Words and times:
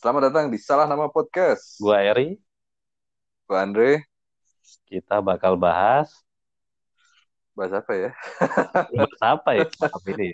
Selamat 0.00 0.32
datang 0.32 0.48
di 0.48 0.56
Salah 0.56 0.88
Nama 0.88 1.12
Podcast. 1.12 1.76
Gua 1.76 2.00
Eri, 2.00 2.40
Gua 3.44 3.68
Andre. 3.68 4.08
kita 4.88 5.20
bakal 5.20 5.60
bahas 5.60 6.08
Bahas 7.52 7.84
apa 7.84 7.92
ya? 7.92 8.10
bahas 8.96 9.20
apa 9.20 9.50
ya 9.60 9.68
malam 9.76 10.04
ini? 10.16 10.32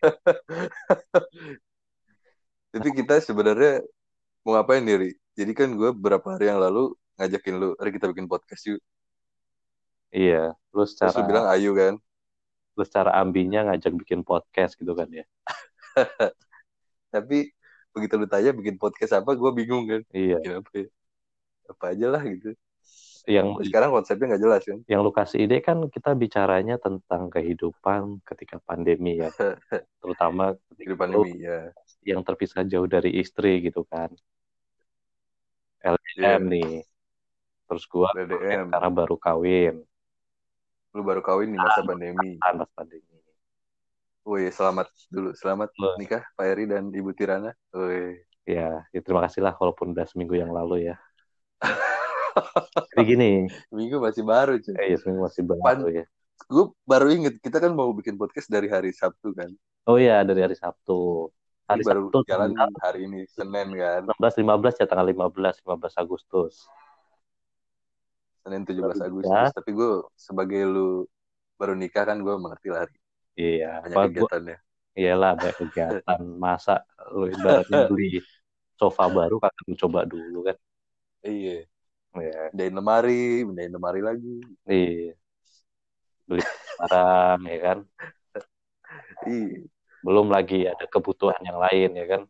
Jadi 2.78 2.88
kita 2.94 3.18
sebenarnya 3.18 3.82
mau 4.46 4.54
ngapain 4.54 4.86
diri? 4.86 5.18
Jadi 5.34 5.50
kan 5.50 5.74
gue 5.74 5.90
beberapa 5.90 6.38
hari 6.38 6.46
yang 6.46 6.62
lalu 6.62 6.94
ngajakin 7.18 7.54
lu, 7.58 7.74
hari 7.74 7.90
kita 7.90 8.06
bikin 8.14 8.30
podcast 8.30 8.70
yuk. 8.70 8.78
Iya, 10.14 10.54
lu 10.70 10.86
Terus 10.86 10.94
secara 10.94 11.18
lu 11.18 11.26
bilang 11.26 11.46
ayo 11.50 11.74
kan. 11.74 11.94
lu 12.78 12.82
secara 12.86 13.18
ambinya 13.18 13.66
ngajak 13.66 13.98
bikin 13.98 14.22
podcast 14.22 14.78
gitu 14.78 14.94
kan 14.94 15.10
ya? 15.10 15.26
Tapi 17.10 17.55
begitu 17.96 18.14
lu 18.14 18.28
tanya 18.28 18.52
bikin 18.52 18.76
podcast 18.76 19.16
apa, 19.16 19.32
gue 19.32 19.50
bingung 19.50 19.88
kan. 19.88 20.02
Iya, 20.12 20.36
Bikin 20.36 20.52
apa 20.60 20.70
ya? 20.76 20.86
Apa 21.66 21.84
aja 21.90 22.06
lah 22.12 22.22
gitu. 22.22 22.52
yang 23.26 23.58
Sekarang 23.58 23.90
konsepnya 23.90 24.30
nggak 24.30 24.42
jelas 24.44 24.62
kan. 24.62 24.78
yang 24.86 25.00
lu 25.00 25.10
kasih 25.10 25.42
ide 25.42 25.58
kan 25.58 25.82
kita 25.88 26.14
bicaranya 26.14 26.78
tentang 26.78 27.26
kehidupan 27.26 28.22
ketika 28.22 28.62
pandemi 28.62 29.18
ya, 29.18 29.34
terutama 29.98 30.54
ketika 30.70 30.94
pandemi 30.94 31.34
lu 31.34 31.42
ya. 31.42 31.74
yang 32.06 32.22
terpisah 32.22 32.62
jauh 32.62 32.86
dari 32.86 33.18
istri 33.18 33.58
gitu 33.60 33.82
kan. 33.82 34.14
Iya, 35.82 35.96
LDM 36.38 36.42
nih. 36.46 36.72
Terus 37.66 37.82
gua 37.86 38.14
BDM. 38.14 38.70
karena 38.70 38.90
baru 38.94 39.16
kawin 39.16 39.82
Lu 40.94 41.02
baru 41.02 41.18
kawin 41.20 41.50
di 41.50 41.58
masa 41.58 41.82
pandemi. 41.82 42.38
pas 42.38 42.70
pandemi. 42.72 43.18
Wih, 44.26 44.50
selamat 44.50 44.90
dulu. 45.06 45.30
Selamat 45.38 45.70
Lu- 45.78 45.94
nikah 46.02 46.26
Pak 46.34 46.46
Eri 46.50 46.66
dan 46.66 46.90
Ibu 46.90 47.14
Tirana. 47.14 47.54
Wih. 47.70 48.18
Ya, 48.42 48.82
ya 48.90 49.00
terima 49.02 49.22
kasih 49.22 49.42
lah 49.42 49.54
walaupun 49.54 49.94
udah 49.94 50.02
seminggu 50.06 50.34
yang 50.34 50.50
lalu 50.50 50.90
ya. 50.90 50.98
Jadi 52.94 53.02
gini, 53.06 53.30
Minggu 53.70 54.02
masih 54.02 54.22
baru 54.26 54.58
cuy. 54.58 54.74
eh, 54.82 54.94
ya 54.94 54.96
seminggu 54.98 55.30
masih 55.30 55.42
baru 55.46 55.62
Pan- 55.62 55.86
ya. 55.94 56.04
Gue 56.46 56.74
baru 56.82 57.06
inget, 57.10 57.38
kita 57.38 57.58
kan 57.62 57.70
mau 57.74 57.90
bikin 57.94 58.18
podcast 58.18 58.50
dari 58.50 58.66
hari 58.66 58.90
Sabtu 58.90 59.30
kan. 59.30 59.50
Oh 59.86 59.94
iya 59.98 60.26
dari 60.26 60.42
hari 60.42 60.58
Sabtu. 60.58 61.30
Hari 61.70 61.82
Ini 61.82 61.86
baru 61.86 62.02
Sabtu 62.10 62.18
jalan 62.26 62.50
tanggal 62.54 62.82
hari 62.82 63.00
ini, 63.06 63.20
Senin 63.30 63.68
kan. 63.78 64.02
16 64.10 64.42
15 64.42 64.74
ya 64.82 64.86
tanggal 64.90 65.06
15 65.06 65.62
15 65.62 65.94
Agustus. 66.02 66.54
Senin 68.42 68.62
17 68.66 68.82
Baru 68.82 68.90
Agustus. 69.06 69.30
nikah. 69.30 69.50
Tapi 69.54 69.70
gue 69.70 69.90
sebagai 70.18 70.62
lu 70.66 71.06
baru 71.58 71.74
nikah 71.78 72.04
kan 72.10 72.18
gue 72.18 72.34
mengerti 72.38 72.70
lah 72.74 72.86
hari. 72.86 72.94
Iya, 73.40 73.64
Banyak 73.82 73.96
apa 73.96 74.00
gua 74.16 74.30
kegiatannya. 74.30 74.56
iyalah 74.98 75.30
ada 75.36 75.48
kegiatan 75.58 76.20
masa 76.44 76.72
lu 77.14 77.24
ibaratnya 77.36 77.78
beli 77.88 78.04
sofa 78.80 79.04
baru 79.16 79.34
kagak 79.42 79.64
mencoba 79.70 80.00
dulu 80.12 80.38
kan. 80.48 80.56
Iya. 81.26 81.50
Iya, 82.16 82.50
Pindahin 82.50 82.74
lemari, 82.78 83.12
pindahin 83.46 83.72
lemari 83.76 84.00
lagi. 84.08 84.28
iya. 84.68 85.16
Beli 86.28 86.42
barang 86.78 87.40
ya 87.50 87.56
kan. 87.64 87.78
Iya. 89.26 89.66
Belum 90.06 90.26
lagi 90.34 90.58
ada 90.72 90.84
kebutuhan 90.94 91.40
yang 91.48 91.58
lain 91.64 91.90
ya 92.00 92.04
kan. 92.12 92.22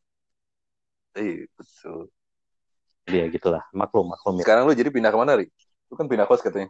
Iya, 1.16 1.46
betul. 1.56 2.10
Jadi 3.06 3.16
ya 3.22 3.26
gitulah, 3.34 3.62
maklum 3.80 4.06
maklum 4.12 4.34
ya. 4.42 4.44
Sekarang 4.44 4.62
lu 4.68 4.74
jadi 4.76 4.90
pindah 4.94 5.10
ke 5.14 5.18
mana, 5.18 5.32
Ri? 5.38 5.46
Lu 5.90 5.94
kan 5.98 6.06
pindah 6.10 6.26
kos 6.28 6.42
katanya. 6.42 6.68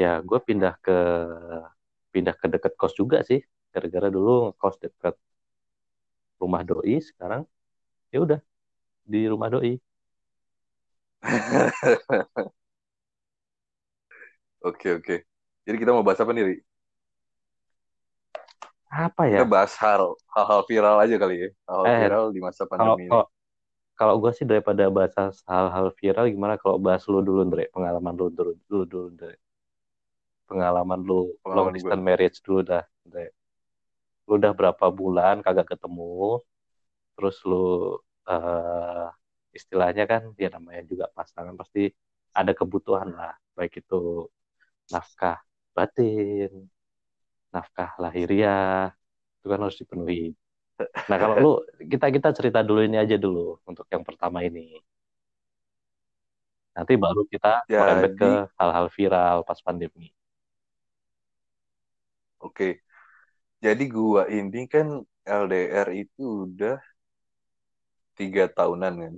Ya, 0.00 0.10
gue 0.28 0.38
pindah 0.48 0.72
ke 0.84 0.92
pindah 2.14 2.34
ke 2.40 2.46
deket 2.54 2.72
kos 2.80 2.94
juga 3.00 3.18
sih. 3.28 3.40
Gara-gara 3.72 4.08
dulu 4.16 4.30
kos 4.60 4.76
deket 4.84 5.14
rumah 6.40 6.62
doi, 6.68 6.94
sekarang 7.08 7.42
ya 8.12 8.18
udah 8.26 8.40
di 9.12 9.20
rumah 9.32 9.48
doi. 9.54 9.74
Oke, 14.68 14.88
oke. 14.98 15.16
Jadi 15.64 15.76
kita 15.80 15.90
mau 15.94 16.04
bahas 16.06 16.20
apa 16.20 16.32
nih, 16.36 16.44
Ri? 16.48 16.56
Apa 18.90 19.22
Kita 19.30 19.42
ya? 19.42 19.42
bahas 19.54 19.72
hal 19.82 20.02
hal-hal 20.34 20.60
viral 20.68 20.96
aja 21.04 21.16
kali 21.22 21.34
ya. 21.44 21.48
Hal-hal 21.68 21.88
Eh, 21.88 22.00
viral 22.00 22.24
di 22.34 22.40
masa 22.46 22.62
kalau 22.78 22.96
pandemi 22.96 23.02
ini. 23.10 23.18
kalau 23.18 23.26
kalau 24.00 24.14
gue 24.22 24.32
sih 24.38 24.46
daripada 24.52 24.84
bahas 24.96 25.14
hal-hal 25.50 25.86
viral 26.00 26.26
gimana 26.34 26.54
kalau 26.62 26.76
bahas 26.86 27.02
lu 27.12 27.20
dulu 27.28 27.40
Andre 27.46 27.64
pengalaman 27.74 28.14
lu 28.20 28.26
dulu 28.38 28.52
dulu 28.70 28.84
dulu 28.92 29.04
Andre 29.12 29.34
pengalaman 30.50 31.00
lu 31.08 31.30
long 31.56 31.70
Pengalaman 31.70 31.74
gue. 31.82 31.94
distance 31.94 32.02
marriage 32.08 32.38
dulu 32.46 32.60
dah. 32.70 32.84
Lu 34.26 34.32
udah 34.38 34.52
berapa 34.58 34.86
bulan 35.00 35.34
kagak 35.46 35.66
ketemu 35.74 36.42
terus 37.14 37.36
lu 37.50 37.56
eh 38.30 39.06
istilahnya 39.58 40.04
kan 40.10 40.22
ya 40.42 40.48
namanya 40.54 40.82
juga 40.90 41.04
pasangan 41.16 41.54
pasti 41.60 41.80
ada 42.40 42.52
kebutuhan 42.58 43.08
lah. 43.18 43.34
Baik 43.56 43.72
itu 43.82 44.26
nafkah 44.92 45.38
batin 45.76 46.50
nafkah 47.54 47.90
lahiriah 48.02 48.90
itu 49.38 49.46
kan 49.50 49.58
harus 49.64 49.78
dipenuhi. 49.80 50.34
Nah 51.10 51.16
kalau 51.22 51.36
lu 51.42 51.50
kita 51.92 52.06
kita 52.16 52.28
cerita 52.38 52.60
dulu 52.68 52.80
ini 52.88 52.96
aja 53.04 53.16
dulu 53.18 53.58
untuk 53.70 53.86
yang 53.94 54.02
pertama 54.08 54.38
ini. 54.48 54.78
Nanti 56.76 56.94
baru 56.94 57.26
kita 57.26 57.66
merembet 57.66 58.12
ke 58.14 58.30
hal-hal 58.58 58.86
viral 58.94 59.36
pas 59.42 59.58
pandemi 59.66 60.14
oke. 62.40 62.68
Jadi 63.64 63.84
gua 63.96 64.22
ini 64.38 64.58
kan 64.72 64.86
LDR 65.40 65.88
itu 66.02 66.22
udah 66.48 66.76
tiga 68.18 68.44
tahunan 68.56 68.94
kan. 69.02 69.14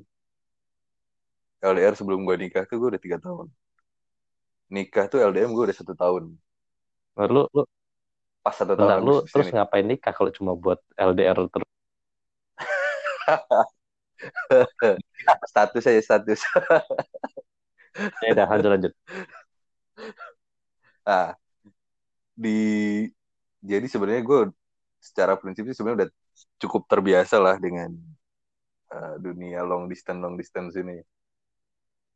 LDR 1.71 1.95
sebelum 1.99 2.21
gua 2.27 2.37
nikah 2.43 2.65
tuh 2.69 2.77
gua 2.81 2.89
udah 2.97 3.03
tiga 3.05 3.19
tahun. 3.27 3.47
Nikah 4.75 5.05
tuh 5.11 5.21
LDM 5.29 5.51
gua 5.55 5.65
udah 5.71 5.77
satu 5.81 5.95
tahun. 6.03 6.25
Nah, 7.17 7.27
lu 7.35 7.41
lu 7.57 7.63
Pas 8.45 8.55
satu 8.59 8.75
bentar, 8.77 8.99
tahun 8.99 9.05
lu 9.07 9.15
terus 9.33 9.49
ini. 9.49 9.53
ngapain 9.55 9.87
nikah 9.91 10.13
kalau 10.17 10.31
cuma 10.37 10.53
buat 10.63 10.79
LDR 11.09 11.39
terus 11.53 11.69
Status 15.51 15.85
aja 15.87 16.03
status. 16.03 16.41
ya 18.23 18.29
udah 18.35 18.47
lanjut 18.51 18.71
lanjut 18.73 18.93
Nah, 21.07 21.35
di 22.35 22.59
jadi 23.63 23.87
sebenarnya 23.87 24.23
gue 24.27 24.41
secara 24.99 25.35
prinsip 25.39 25.67
sih 25.71 25.77
sebenarnya 25.77 26.07
udah 26.07 26.11
cukup 26.63 26.83
terbiasa 26.91 27.37
lah 27.39 27.57
dengan 27.59 27.91
uh, 28.91 29.17
dunia 29.19 29.63
long 29.67 29.87
distance 29.91 30.21
long 30.23 30.37
distance 30.39 30.75
ini. 30.79 31.03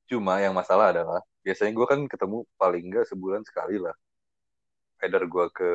Cuma 0.07 0.39
yang 0.39 0.55
masalah 0.55 0.95
adalah 0.95 1.21
biasanya 1.43 1.73
gue 1.75 1.87
kan 1.87 2.01
ketemu 2.07 2.47
paling 2.61 2.85
enggak 2.87 3.05
sebulan 3.11 3.43
sekali 3.43 3.77
lah. 3.83 3.95
Either 5.03 5.25
gue 5.27 5.47
ke 5.51 5.71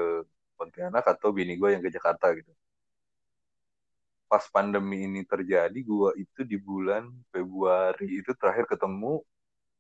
Pontianak 0.56 1.06
atau 1.10 1.34
bini 1.34 1.58
gue 1.58 1.74
yang 1.74 1.82
ke 1.82 1.90
Jakarta 1.90 2.32
gitu. 2.38 2.54
Pas 4.30 4.46
pandemi 4.48 5.04
ini 5.10 5.26
terjadi, 5.28 5.76
gue 5.76 6.10
itu 6.22 6.42
di 6.48 6.56
bulan 6.56 7.10
Februari 7.34 8.22
itu 8.22 8.32
terakhir 8.38 8.70
ketemu 8.70 9.26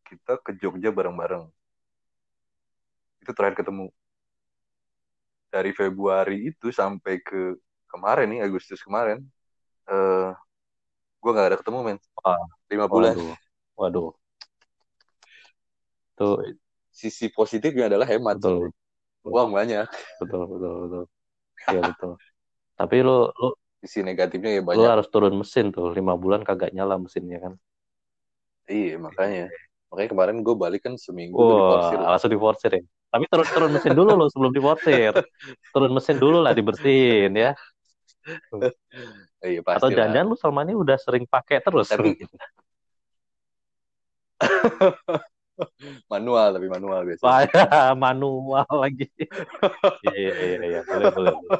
kita 0.09 0.41
ke 0.43 0.51
Jogja 0.59 0.89
bareng-bareng. 0.91 1.47
Itu 3.23 3.31
terakhir 3.31 3.63
ketemu. 3.63 3.93
Dari 5.51 5.71
Februari 5.75 6.47
itu 6.47 6.71
sampai 6.71 7.19
ke 7.19 7.59
kemarin 7.91 8.31
nih 8.31 8.39
Agustus 8.47 8.79
kemarin, 8.79 9.19
eh 9.91 10.29
gue 11.21 11.31
nggak 11.31 11.47
ada 11.51 11.59
ketemu 11.59 11.79
men. 11.83 11.97
Lima 12.71 12.87
bulan. 12.87 13.15
waduh 13.15 13.35
waduh 13.75 14.09
tuh 16.17 16.39
Sisi 16.91 17.27
positifnya 17.31 17.87
adalah 17.91 18.07
hemat. 18.07 18.35
betul 18.39 18.71
Uang 19.27 19.49
banyak. 19.53 19.87
betul 20.19 20.41
betul 20.51 20.73
betul 20.87 21.03
iya 21.71 21.79
betul 21.83 22.11
tapi 22.79 22.95
lu 23.07 23.17
lu 23.41 23.49
Sisi 23.81 23.99
negatifnya 24.05 24.51
ya 24.59 24.63
banyak. 24.63 24.89
harus 24.93 25.07
turun 25.13 25.33
mesin 25.41 25.65
tuh 25.75 25.89
lima 25.97 26.13
bulan 26.15 26.41
kagak 26.47 26.71
nyala 26.75 26.95
mesinnya 27.01 27.37
kan 27.43 27.53
Iya 28.71 28.95
makanya. 29.01 29.45
Makanya 29.91 30.09
kemarin 30.13 30.37
gue 30.45 30.55
balik 30.55 30.81
kan 30.87 30.95
seminggu 30.95 31.35
wah 31.35 31.59
diporsir. 31.59 31.97
langsung 32.11 32.31
diporsir 32.31 32.71
ya 32.77 32.81
tapi 33.11 33.27
turun 33.27 33.47
turun 33.47 33.71
mesin 33.75 33.91
dulu 33.91 34.11
lo 34.15 34.25
sebelum 34.31 34.51
diporsir 34.51 35.13
turun 35.69 35.91
mesin 35.91 36.15
dulu 36.17 36.39
lah 36.39 36.55
dibersihin 36.55 37.35
ya 37.35 37.51
Iya 39.41 39.65
atau 39.65 39.89
jangan-jangan 39.89 40.29
lu 40.29 40.37
selama 40.37 40.61
ini 40.61 40.77
udah 40.77 40.93
sering 41.01 41.25
pakai 41.25 41.57
terus 41.57 41.89
Tapi 41.89 42.13
manual 46.09 46.57
tapi 46.57 46.67
manual 46.69 47.05
biasanya. 47.05 47.49
Ya, 47.49 47.93
manual 48.09 48.65
lagi 48.69 49.09
iya 50.09 50.13
iya 50.13 50.33
iya 50.33 50.57
iya 50.61 50.81
boleh 50.85 51.09
boleh, 51.13 51.29
boleh. 51.37 51.59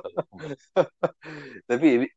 Tapi 1.70 1.86
ini, 2.02 2.08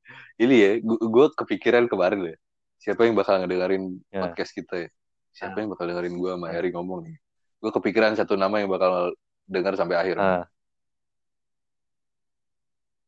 ini 0.41 0.55
ya, 0.57 0.71
gue 0.85 1.27
kepikiran 1.37 1.85
kemarin 1.89 2.19
loh 2.25 2.31
ya. 2.33 2.39
Siapa 2.81 3.05
yang 3.05 3.17
bakal 3.17 3.41
ngedengerin 3.41 4.01
Ya. 4.13 4.25
podcast 4.25 4.53
kita 4.53 4.89
ya? 4.89 4.89
Siapa 5.33 5.61
yang 5.61 5.73
bakal 5.73 5.89
dengerin 5.89 6.17
gue 6.17 6.31
sama 6.33 6.53
Eri 6.53 6.73
ngomong 6.73 7.05
nih? 7.05 7.17
Gue 7.61 7.71
kepikiran 7.73 8.13
satu 8.17 8.37
nama 8.37 8.61
yang 8.61 8.69
bakal 8.69 9.13
dengar 9.47 9.75
sampai 9.77 9.97
akhir. 9.97 10.17
Ah. 10.19 10.45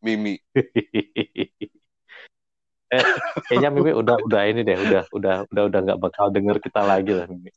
Mimi. 0.03 0.39
Eh, 2.87 3.03
kayaknya 3.51 3.75
Mimi 3.75 3.91
udah 3.91 4.15
udah 4.23 4.43
ini 4.47 4.63
deh, 4.63 4.79
udah 4.79 5.03
udah 5.11 5.37
udah 5.51 5.63
udah 5.67 5.81
nggak 5.83 5.99
bakal 5.99 6.31
denger 6.31 6.63
kita 6.63 6.87
lagi 6.87 7.19
lah 7.19 7.27
Mimi. 7.27 7.51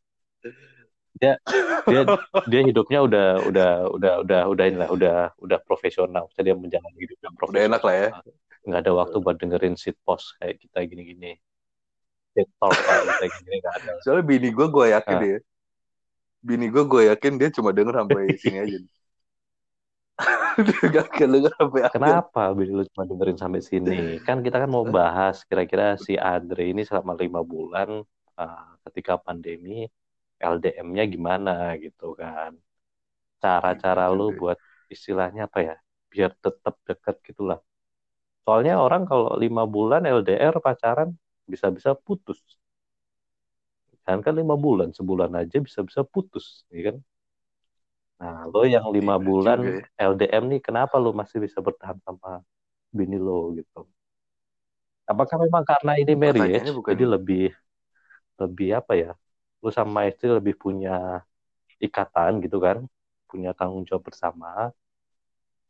Dia 1.13 1.37
dia 1.85 2.01
dia 2.49 2.61
hidupnya 2.65 3.05
udah 3.05 3.45
udah 3.45 3.69
udah 3.93 4.13
udah 4.25 4.41
udah 4.49 4.65
inilah 4.65 4.89
udah 4.89 5.15
udah 5.37 5.59
profesional. 5.69 6.25
Jadi 6.33 6.49
dia 6.49 6.57
menjalani 6.57 6.97
hidup 6.97 7.17
yang 7.21 7.33
Udah 7.37 7.39
profesional. 7.45 7.67
enak 7.69 7.81
lah 7.85 7.93
ya. 7.93 8.09
Nggak 8.65 8.79
ada 8.81 8.91
waktu 8.97 9.17
buat 9.21 9.37
dengerin 9.37 9.75
sit 9.77 10.01
post 10.01 10.33
kayak 10.41 10.57
kita 10.57 10.81
gini-gini. 10.89 11.37
Sit 12.33 12.49
talk 12.57 12.73
kayak 12.73 13.03
kita 13.13 13.25
gini 13.29 13.53
nggak 13.61 13.75
ada. 13.85 13.91
Soalnya 14.01 14.25
bini 14.25 14.49
gue, 14.49 14.65
gue 14.65 14.85
yakin 14.97 15.13
Ah. 15.13 15.21
dia. 15.21 15.37
Bini 16.39 16.71
gue, 16.71 16.83
gue 16.87 17.01
yakin 17.11 17.33
dia 17.35 17.49
cuma 17.51 17.75
denger 17.75 17.95
sampai 17.99 18.23
sini 18.43 18.57
aja. 18.63 18.79
gak 20.91 21.05
akan 21.11 21.27
denger 21.35 21.51
sampai. 21.55 21.79
Kenapa 21.91 22.41
Bini 22.55 22.71
lu 22.75 22.83
cuma 22.91 23.03
dengerin 23.07 23.37
sampai 23.39 23.61
sini? 23.63 24.19
Kan 24.23 24.43
kita 24.43 24.57
kan 24.63 24.69
mau 24.71 24.83
bahas 24.87 25.43
kira-kira 25.47 25.95
si 25.99 26.15
Andre 26.15 26.71
ini 26.71 26.83
selama 26.87 27.15
lima 27.15 27.43
bulan 27.43 28.03
uh, 28.39 28.65
ketika 28.87 29.19
pandemi 29.19 29.87
LDM-nya 30.39 31.03
gimana 31.07 31.75
gitu 31.83 32.15
kan. 32.15 32.55
Cara-cara 33.43 34.07
lu 34.11 34.31
buat 34.35 34.59
istilahnya 34.87 35.47
apa 35.47 35.59
ya? 35.63 35.75
Biar 36.11 36.31
tetap 36.39 36.75
deket 36.87 37.15
gitulah. 37.27 37.59
Soalnya 38.43 38.79
orang 38.79 39.03
kalau 39.05 39.35
lima 39.35 39.63
bulan 39.67 40.07
LDR 40.07 40.55
pacaran 40.63 41.13
bisa-bisa 41.45 41.93
putus. 41.95 42.39
Kan 44.09 44.19
kan 44.25 44.35
lima 44.41 44.55
bulan, 44.65 44.89
sebulan 44.97 45.31
aja 45.41 45.57
bisa-bisa 45.67 46.01
putus, 46.13 46.45
ya 46.73 46.81
kan? 46.91 46.97
Nah, 48.21 48.37
lo 48.53 48.61
yang 48.75 48.85
lima 48.95 49.15
Iya, 49.21 49.25
bulan 49.27 49.59
juga 49.59 49.69
ya. 49.79 49.83
LDM 50.11 50.43
nih, 50.51 50.61
kenapa 50.67 50.95
lo 51.03 51.09
masih 51.19 51.37
bisa 51.45 51.59
bertahan 51.67 51.97
sama 52.05 52.29
bini 52.97 53.17
lo 53.27 53.51
gitu? 53.59 53.79
Apakah 55.11 55.37
memang 55.43 55.63
karena 55.71 55.93
ini 56.01 56.13
marriage, 56.23 56.69
bukan- 56.77 56.87
jadi 56.87 57.03
lebih 57.13 57.51
lebih 58.41 58.69
apa 58.79 58.93
ya? 59.03 59.11
Lo 59.63 59.69
sama 59.79 59.99
istri 60.09 60.27
lebih 60.31 60.55
punya 60.63 61.23
ikatan 61.87 62.31
gitu 62.45 62.57
kan, 62.65 62.77
punya 63.29 63.51
tanggung 63.59 63.83
jawab 63.89 64.03
bersama, 64.09 64.71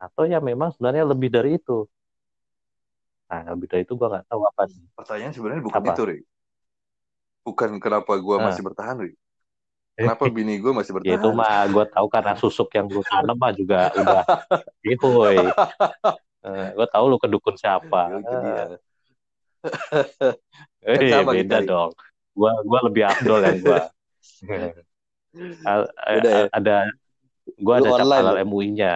atau 0.05 0.23
ya 0.31 0.39
memang 0.49 0.69
sebenarnya 0.75 1.03
lebih 1.11 1.29
dari 1.35 1.49
itu? 1.59 1.77
Nah, 3.29 3.41
lebih 3.53 3.67
dari 3.71 3.81
itu 3.85 3.93
gua 3.99 4.07
nggak 4.11 4.25
tahu 4.29 4.41
apa. 4.49 4.63
Pertanyaan 4.97 5.33
sebenarnya 5.35 5.63
bukan 5.65 5.83
Apa? 5.83 5.91
itu, 5.91 6.01
Ri. 6.09 6.17
Bukan 7.49 7.81
kenapa 7.81 8.13
gue 8.13 8.35
Ah. 8.37 8.45
masih 8.45 8.61
bertahan, 8.61 8.95
Ri. 9.01 9.11
Kenapa 9.97 10.29
bini 10.37 10.61
gue 10.61 10.69
masih 10.69 10.93
Ya 10.93 11.01
bertahan? 11.01 11.17
itu 11.17 11.29
mah 11.33 11.65
gue 11.65 11.85
tahu 11.89 12.07
karena 12.13 12.33
susuk 12.37 12.69
yang 12.77 12.85
lu 12.87 13.01
tanam 13.01 13.35
mah 13.35 13.51
juga 13.57 13.89
udah 13.97 14.23
ihoy. 14.93 15.37
gue 16.77 16.87
tahu 16.93 17.05
lu 17.09 17.17
kedukun 17.17 17.57
siapa. 17.57 18.13
Ya, 18.13 18.19
dia. 18.21 18.63
Eh, 20.85 21.09
sama 21.11 21.35
beda 21.35 21.59
kita, 21.59 21.67
dong. 21.67 21.91
Gua 22.31 22.55
gua 22.63 22.79
lebih 22.87 23.03
gua. 23.59 23.91
Al- 25.67 25.91
Beda 25.91 26.29
ya? 26.31 26.45
ada 26.55 26.75
gua 27.59 27.75
Lu 27.83 27.91
ada 27.91 27.91
cap 27.91 28.05
online 28.07 28.23
halal 28.23 28.35
lu. 28.39 28.45
MUI-nya. 28.47 28.95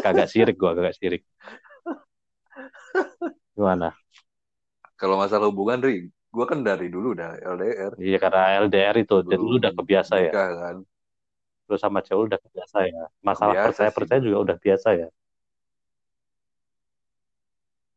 Kagak 0.00 0.28
sirik 0.32 0.56
gua, 0.56 0.72
kagak 0.72 0.96
sirik. 0.96 1.22
Gimana? 3.52 3.92
Kalau 4.96 5.20
masalah 5.20 5.50
hubungan, 5.52 5.84
Ri, 5.84 6.08
gue 6.34 6.44
kan 6.50 6.60
dari 6.66 6.90
dulu 6.90 7.14
udah 7.14 7.38
LDR. 7.38 7.92
Iya 7.94 8.18
karena 8.18 8.42
LDR 8.66 8.96
itu, 8.98 9.22
jadi 9.22 9.38
lu 9.38 9.62
udah 9.62 9.70
kebiasa 9.70 10.14
ya. 10.18 10.32
kan. 10.34 10.76
Lu 11.70 11.76
sama 11.78 12.02
cewek 12.02 12.34
udah 12.34 12.38
kebiasa 12.42 12.78
ya. 12.90 13.02
Masalah 13.22 13.54
Kebiasa 13.54 13.70
percaya 13.70 13.90
percaya 13.94 14.18
sih. 14.18 14.26
juga 14.26 14.38
udah 14.50 14.56
biasa 14.58 14.88
ya. 14.98 15.08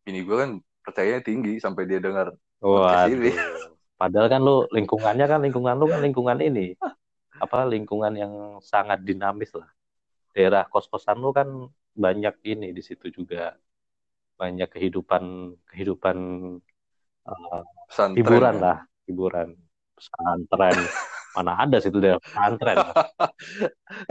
Bini 0.06 0.22
gue 0.24 0.38
kan 0.38 0.52
percayanya 0.86 1.22
tinggi 1.26 1.58
sampai 1.58 1.84
dia 1.90 2.00
dengar 2.00 2.32
ini. 2.32 3.34
Waduh. 3.34 3.76
Padahal 3.98 4.28
kan 4.30 4.42
lu 4.46 4.64
lingkungannya 4.78 5.26
kan 5.26 5.40
lingkungan 5.42 5.76
lu 5.76 5.86
kan 5.90 6.02
lingkungan 6.06 6.40
ini. 6.40 6.78
Apa 7.42 7.66
lingkungan 7.66 8.14
yang 8.14 8.34
sangat 8.62 9.02
dinamis 9.02 9.52
lah. 9.58 9.68
Daerah 10.32 10.70
kos-kosan 10.70 11.18
lu 11.18 11.34
kan 11.34 11.50
banyak 11.98 12.38
ini 12.46 12.70
di 12.72 12.86
situ 12.86 13.10
juga. 13.10 13.58
Banyak 14.38 14.70
kehidupan 14.70 15.58
kehidupan 15.74 16.18
eh, 17.28 17.64
Pesantren, 17.88 18.18
hiburan 18.20 18.56
kan. 18.56 18.64
lah, 18.64 18.78
hiburan. 19.08 19.48
Pesantren. 19.96 20.78
Mana 21.38 21.54
ada 21.62 21.78
situ 21.78 22.02
daerah 22.02 22.18
pesantren. 22.18 22.78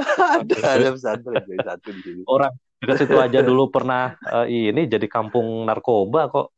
ada 0.06 0.54
ada 0.62 0.88
pesantren 0.94 1.42
jadi 1.42 1.64
satu 1.66 1.88
di 1.90 2.00
sini. 2.06 2.22
Orang 2.30 2.54
dekat 2.78 2.96
situ 3.02 3.16
aja 3.18 3.42
dulu 3.42 3.66
pernah 3.66 4.14
eh, 4.46 4.70
ini 4.70 4.86
jadi 4.86 5.10
kampung 5.10 5.66
narkoba 5.66 6.30
kok. 6.30 6.48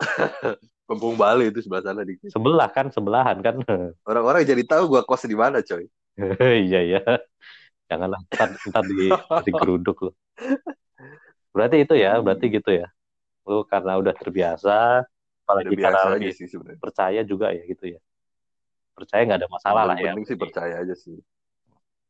Kampung 0.84 1.16
Bali 1.16 1.48
itu 1.48 1.64
sebelah 1.64 1.80
sana 1.80 2.04
dikit. 2.04 2.28
Sebelah 2.28 2.68
kan, 2.68 2.92
sebelahan 2.92 3.40
kan. 3.40 3.56
Orang-orang 4.10 4.44
jadi 4.44 4.60
tahu 4.68 4.92
gua 4.92 5.00
kos 5.00 5.24
di 5.24 5.32
mana, 5.32 5.64
coy. 5.64 5.88
iya 6.68 6.84
iya 6.84 7.00
janganlah 7.88 8.20
ntar, 8.32 8.48
ntar 8.68 8.84
di 8.88 9.12
digeruduk 9.44 9.96
lu 10.08 10.12
berarti 11.54 11.84
itu 11.84 11.94
ya 11.94 12.18
berarti 12.18 12.46
gitu 12.50 12.70
ya 12.74 12.86
lu 13.48 13.56
karena 13.72 13.92
udah 14.00 14.14
terbiasa 14.20 14.70
Udah 15.58 15.72
apalagi 15.72 15.74
biasa 15.78 16.06
karena 16.08 16.16
aja 16.16 16.30
sih 16.38 16.46
percaya 16.82 17.20
juga 17.30 17.46
ya 17.56 17.62
gitu 17.70 17.84
ya 17.94 18.00
percaya 18.96 19.20
nggak 19.26 19.38
ada 19.42 19.50
masalah 19.56 19.82
Yang 19.82 19.86
lah 19.90 19.96
paling 19.96 20.06
ya 20.06 20.12
penting 20.12 20.24
sih 20.28 20.36
berarti. 20.38 20.42
percaya 20.42 20.74
aja 20.82 20.94
sih. 21.04 21.16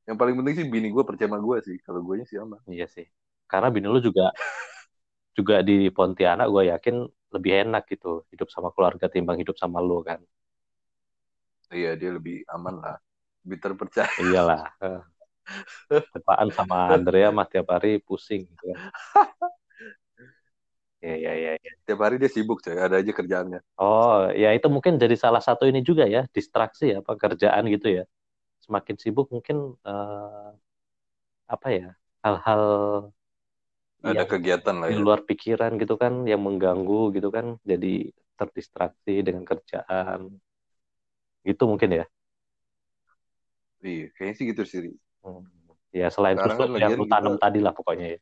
Yang 0.09 0.17
paling 0.21 0.35
penting 0.39 0.55
sih 0.59 0.67
bini 0.75 0.89
gue 0.95 1.05
percaya 1.09 1.29
sama 1.31 1.41
gue 1.47 1.57
sih. 1.67 1.77
Kalau 1.87 2.01
gue 2.07 2.15
sih 2.29 2.39
sama. 2.41 2.59
iya 2.75 2.85
sih 2.95 3.07
karena 3.51 3.69
bini 3.75 3.87
lu 3.93 3.99
juga 4.07 4.23
juga 5.39 5.57
di 5.69 5.77
Pontianak 5.97 6.47
gue 6.55 6.63
yakin 6.73 6.95
lebih 7.35 7.53
enak 7.67 7.83
gitu 7.93 8.09
hidup 8.33 8.49
sama 8.55 8.69
keluarga 8.75 9.07
timbang 9.15 9.39
hidup 9.43 9.57
sama 9.63 9.79
lu 9.89 9.99
kan 10.09 10.21
Iya 11.75 11.91
dia 12.01 12.11
lebih 12.17 12.37
aman 12.55 12.75
lah. 12.85 12.97
Lebih 13.45 13.59
terpercaya. 13.65 14.09
iyalah 14.23 14.65
Tepaan 16.15 16.49
sama 16.57 16.95
Andrea 16.95 17.29
mah 17.37 17.47
tiap 17.53 17.67
hari 17.75 17.99
pusing 18.07 18.43
gitu 18.51 18.65
kan 18.71 18.79
Iya, 21.05 21.15
iya, 21.21 21.33
iya. 21.41 21.53
iya. 21.63 21.73
Tiap 21.87 22.01
hari 22.05 22.17
dia 22.21 22.31
sibuk 22.33 22.59
coy. 22.65 22.77
Ada 22.87 22.97
aja 23.01 23.13
kerjaannya. 23.19 23.61
Oh, 23.81 24.31
ya 24.43 24.49
itu 24.57 24.67
mungkin 24.75 24.95
jadi 25.03 25.17
salah 25.25 25.43
satu 25.43 25.65
ini 25.71 25.81
juga 25.89 26.05
ya, 26.07 26.21
distraksi 26.37 26.85
ya, 26.95 26.99
pekerjaan 27.09 27.65
gitu 27.75 27.87
ya. 27.99 28.03
Semakin 28.65 28.97
sibuk 29.03 29.27
mungkin 29.35 29.57
eh, 29.89 30.49
apa 31.55 31.69
ya, 31.79 31.89
hal-hal 32.25 32.63
Ada 34.05 34.23
yang 34.23 34.29
kegiatan 34.29 34.77
lah 34.81 34.89
di 34.89 34.95
ya. 34.95 35.01
luar 35.05 35.21
pikiran 35.29 35.73
gitu 35.83 35.95
kan, 36.03 36.13
yang 36.31 36.41
mengganggu 36.47 37.01
gitu 37.17 37.29
kan, 37.37 37.47
jadi 37.71 37.93
terdistraksi 38.39 39.13
dengan 39.27 39.45
kerjaan. 39.51 40.21
Gitu 41.49 41.63
mungkin 41.71 41.91
ya. 41.99 42.05
Iya, 43.85 44.05
kayaknya 44.17 44.35
sih 44.39 44.47
gitu 44.51 44.63
sih. 44.71 44.81
Hmm. 45.25 45.43
Ya 45.95 46.07
selain 46.15 46.37
Sekarang 46.37 46.59
susuk 46.59 46.75
kan 46.75 46.81
yang 46.83 46.93
lu 46.99 47.05
tanam 47.13 47.35
tadi 47.43 47.59
lah 47.63 47.73
pokoknya 47.79 48.07
ya. 48.15 48.19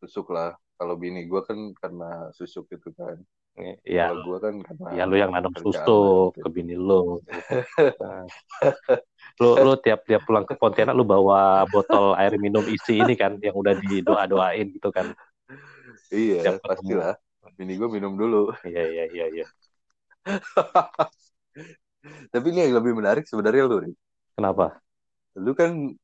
Susuk 0.00 0.28
lah. 0.36 0.50
Kalau 0.82 0.98
bini 0.98 1.30
gue 1.30 1.40
kan 1.46 1.70
karena 1.78 2.34
susuk 2.34 2.66
itu 2.74 2.90
kan. 2.98 3.14
Ya, 3.86 4.10
Kalau 4.10 4.26
gue 4.26 4.38
kan 4.42 4.54
karena 4.66 4.88
ya 4.98 5.06
lu 5.06 5.14
yang 5.14 5.30
nanam 5.30 5.54
susuk 5.54 6.34
gitu. 6.34 6.42
ke 6.42 6.48
bini 6.50 6.74
lu. 6.74 7.22
Nah. 8.02 8.26
lu 9.40 9.50
lu 9.62 9.72
tiap 9.78 10.02
tiap 10.02 10.26
pulang 10.26 10.42
ke 10.42 10.58
Pontianak 10.58 10.98
lu 10.98 11.06
bawa 11.06 11.62
botol 11.70 12.18
air 12.18 12.34
minum 12.34 12.66
isi 12.66 12.98
ini 12.98 13.14
kan 13.14 13.38
yang 13.38 13.54
udah 13.54 13.78
didoa 13.78 14.26
doain 14.26 14.74
gitu 14.74 14.90
kan. 14.90 15.14
Iya, 16.10 16.50
Tiap 16.50 16.58
ketemu. 16.58 16.66
pastilah. 16.66 17.14
Bini 17.54 17.78
gue 17.78 17.86
minum 17.86 18.18
dulu. 18.18 18.50
Iya 18.66 18.82
iya 18.82 19.04
iya 19.14 19.26
iya. 19.38 19.46
Tapi 22.34 22.46
ini 22.50 22.66
yang 22.66 22.82
lebih 22.82 22.98
menarik 22.98 23.22
sebenarnya 23.30 23.70
lu, 23.70 23.86
Ri. 23.86 23.94
Kenapa? 24.34 24.82
Lu 25.38 25.54
kan 25.54 25.94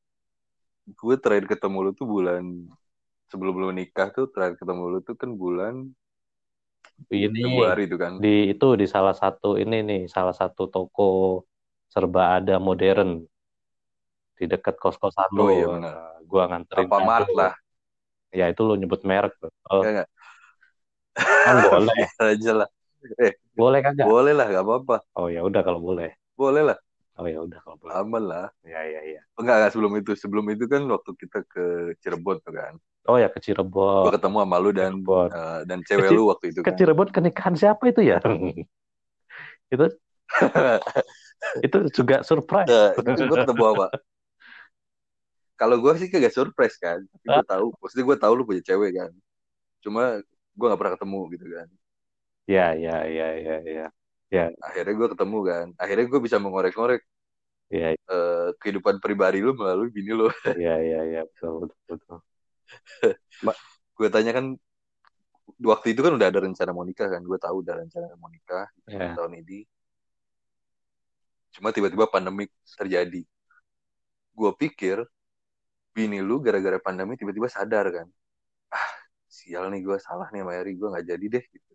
gue 0.87 1.15
terakhir 1.19 1.51
ketemu 1.51 1.77
lu 1.83 1.91
tuh 1.91 2.07
bulan 2.07 2.47
sebelum 3.31 3.55
lu 3.61 3.69
nikah 3.79 4.07
tuh 4.15 4.25
terakhir 4.33 4.55
ketemu 4.61 4.83
lu 4.93 4.99
tuh 5.07 5.15
kan 5.21 5.31
bulan 5.41 5.75
Ini 7.23 7.41
Februari 7.41 7.81
itu 7.87 7.97
kan. 8.03 8.13
di 8.21 8.27
itu 8.51 8.65
di 8.81 8.85
salah 8.93 9.15
satu 9.21 9.47
ini 9.61 9.75
nih 9.89 9.99
salah 10.15 10.35
satu 10.41 10.61
toko 10.73 11.03
serba 11.93 12.21
ada 12.37 12.53
modern 12.67 13.09
di 14.37 14.45
dekat 14.51 14.75
kos-kosan 14.83 15.29
Oh 15.41 15.49
lu. 15.49 15.53
iya, 15.55 15.65
benar. 15.73 15.95
Nah, 15.95 16.13
gua 16.29 16.43
nganterin 16.49 16.89
Apa 16.89 16.97
Mart 17.07 17.29
kado. 17.29 17.33
lah. 17.39 17.53
Ya 18.39 18.45
itu 18.51 18.61
lu 18.67 18.73
nyebut 18.81 19.01
merek. 19.09 19.33
Oh, 19.73 19.85
kan 21.43 21.57
boleh. 21.63 22.09
aja 22.19 22.51
lah. 22.53 22.69
Boleh 23.57 23.81
kagak? 23.85 24.09
Boleh 24.09 24.33
lah, 24.37 24.45
gak 24.55 24.63
apa-apa. 24.65 24.95
Oh 25.19 25.27
ya 25.35 25.41
udah 25.47 25.61
kalau 25.67 25.79
boleh. 25.87 26.09
Boleh 26.39 26.63
lah, 26.69 26.77
Oh 27.21 27.27
ya 27.33 27.39
udah 27.45 27.59
kalau 27.63 27.77
boleh. 27.81 27.93
aman 28.01 28.23
lah. 28.31 28.45
Ya 28.65 28.81
ya 28.93 29.01
ya. 29.13 29.21
Enggak, 29.39 29.55
enggak, 29.59 29.71
sebelum 29.73 29.93
itu. 30.01 30.11
Sebelum 30.17 30.45
itu 30.53 30.65
kan 30.73 30.81
waktu 30.93 31.11
kita 31.21 31.39
ke 31.53 31.63
Cirebon 32.01 32.37
tuh 32.45 32.53
kan. 32.59 32.73
Oh 33.09 33.17
ya 33.17 33.27
ke 33.33 33.39
Gue 33.41 33.45
Cirebon. 33.45 34.13
ketemu 34.15 34.37
sama 34.45 34.57
lu 34.63 34.69
dan 34.71 34.91
Cirebon. 34.93 35.29
eh, 35.33 35.59
dan 35.69 35.79
cewek 35.87 36.05
Ke 36.05 36.09
Ci- 36.09 36.17
lu 36.17 36.23
waktu 36.31 36.45
itu 36.53 36.61
Ke 36.65 36.69
kan. 36.71 36.77
Cirebon 36.79 37.07
ke 37.15 37.19
nikahan 37.25 37.55
siapa 37.61 37.83
itu 37.91 38.01
ya? 38.11 38.17
itu 39.73 39.85
itu 41.65 41.77
juga 41.97 42.15
surprise. 42.29 42.69
Nah, 42.69 42.89
itu 42.99 43.21
gue 43.29 43.37
ketemu 43.43 43.63
apa? 43.73 43.85
Kalau 45.59 45.75
gue 45.83 45.93
sih 45.99 46.07
kagak 46.13 46.31
surprise 46.37 46.75
kan. 46.79 46.99
Tapi 47.03 47.25
gue 47.35 47.45
tahu. 47.45 47.65
Maksudnya 47.81 48.05
gue 48.09 48.17
tahu 48.23 48.33
lu 48.37 48.43
punya 48.47 48.61
cewek 48.63 48.91
kan. 48.99 49.11
Cuma 49.83 50.01
gue 50.57 50.65
nggak 50.67 50.79
pernah 50.81 50.95
ketemu 50.99 51.19
gitu 51.33 51.45
kan 51.55 51.67
ya 52.49 52.73
ya 52.73 53.05
ya 53.05 53.25
ya 53.45 53.55
ya 53.75 53.85
ya 54.35 54.43
akhirnya 54.67 54.93
gue 54.99 55.07
ketemu 55.13 55.37
kan 55.49 55.67
akhirnya 55.81 56.05
gue 56.11 56.19
bisa 56.25 56.37
mengorek-ngorek 56.43 57.01
ya 57.69 57.95
eh, 58.09 58.49
kehidupan 58.61 58.95
pribadi 59.03 59.39
lu 59.45 59.53
melalui 59.55 59.89
bini 59.93 60.11
lu 60.13 60.27
ya 60.63 60.73
ya 60.91 60.99
ya 61.13 61.21
betul 61.29 61.53
betul 61.69 61.97
betul 61.99 62.19
gue 63.99 64.07
tanya 64.07 64.31
kan 64.31 64.45
waktu 65.59 65.91
itu 65.91 65.99
kan 66.05 66.13
udah 66.15 66.27
ada 66.31 66.39
rencana 66.39 66.71
mau 66.71 66.85
nikah 66.87 67.09
kan 67.11 67.19
gue 67.19 67.37
tahu 67.41 67.65
udah 67.65 67.75
rencana 67.83 68.05
mau 68.15 68.29
nikah 68.31 68.67
ya 68.87 69.11
tahun 69.17 69.43
ini. 69.43 69.65
Cuma 71.49 71.73
tiba-tiba 71.73 72.05
pandemi 72.07 72.45
terjadi. 72.77 73.25
Gue 74.31 74.51
pikir 74.55 75.03
bini 75.91 76.21
lu 76.21 76.39
gara-gara 76.39 76.77
pandemi 76.79 77.17
tiba-tiba 77.19 77.49
sadar 77.49 77.89
kan. 77.91 78.07
Ah 78.71 78.89
sial 79.29 79.67
nih 79.73 79.81
gue 79.83 79.97
salah 79.99 80.29
nih 80.31 80.41
sama 80.45 80.53
Eri 80.57 80.73
gue 80.77 80.87
nggak 80.89 81.05
jadi 81.05 81.25
deh 81.27 81.43
gitu. 81.49 81.73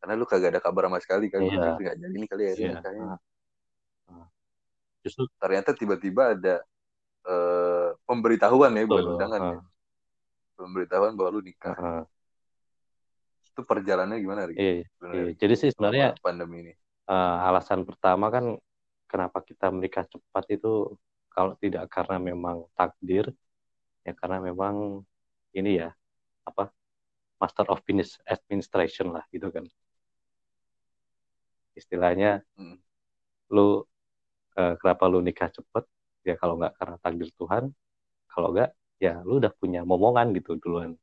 Karena 0.00 0.14
lu 0.16 0.24
kagak 0.24 0.54
ada 0.56 0.60
kabar 0.62 0.86
sama 0.88 0.98
sekali 1.02 1.26
kan 1.28 1.42
gue 1.42 1.52
Iya. 1.52 1.76
nggak 1.76 1.96
jadi 1.98 2.14
nih 2.14 2.28
kali 2.30 2.42
Eri 2.54 2.62
Iya. 2.62 2.72
nikahnya. 2.78 3.04
Ah. 4.04 4.28
justru 5.04 5.28
ternyata 5.36 5.76
tiba-tiba 5.76 6.32
ada 6.32 6.64
eh, 7.28 7.88
pemberitahuan 8.08 8.72
ya 8.72 8.84
betul. 8.88 9.16
undangan 9.16 9.40
ah, 9.40 9.52
ya 9.52 9.60
pemberitahuan 10.64 11.12
bahwa 11.12 11.36
lu 11.36 11.40
nikah 11.44 11.76
ah, 11.76 11.86
ah. 12.00 12.04
itu 13.44 13.60
perjalanannya 13.60 14.18
gimana 14.24 14.48
Ri? 14.48 14.56
Iya, 14.56 14.72
iya. 14.80 14.84
sebenarnya 14.96 15.32
jadi 15.36 15.54
sih 15.60 15.68
sebenarnya 15.76 16.08
pandemi 16.24 16.64
ini 16.64 16.72
eh, 17.12 17.36
alasan 17.44 17.84
pertama 17.84 18.32
kan 18.32 18.56
kenapa 19.04 19.44
kita 19.44 19.68
menikah 19.68 20.08
cepat 20.08 20.44
itu 20.48 20.96
kalau 21.28 21.52
tidak 21.60 21.92
karena 21.92 22.16
memang 22.16 22.64
takdir 22.72 23.28
ya 24.08 24.16
karena 24.16 24.40
memang 24.40 25.04
ini 25.52 25.84
ya 25.84 25.92
apa 26.48 26.72
master 27.36 27.68
of 27.68 27.84
business 27.84 28.16
administration 28.24 29.12
lah 29.12 29.24
gitu 29.28 29.52
kan 29.52 29.68
istilahnya 31.74 32.40
Hmm. 32.54 32.78
lu 33.50 33.82
eh, 34.56 34.74
kenapa 34.80 35.10
lu 35.10 35.20
nikah 35.20 35.50
cepet 35.50 35.84
ya 36.24 36.34
kalau 36.40 36.56
nggak 36.56 36.74
karena 36.78 36.96
takdir 37.02 37.28
Tuhan 37.36 37.64
kalau 38.30 38.54
nggak 38.54 38.70
ya 39.02 39.20
lu 39.26 39.42
udah 39.42 39.52
punya 39.54 39.82
momongan 39.82 40.30
gitu 40.36 40.56
duluan. 40.58 40.94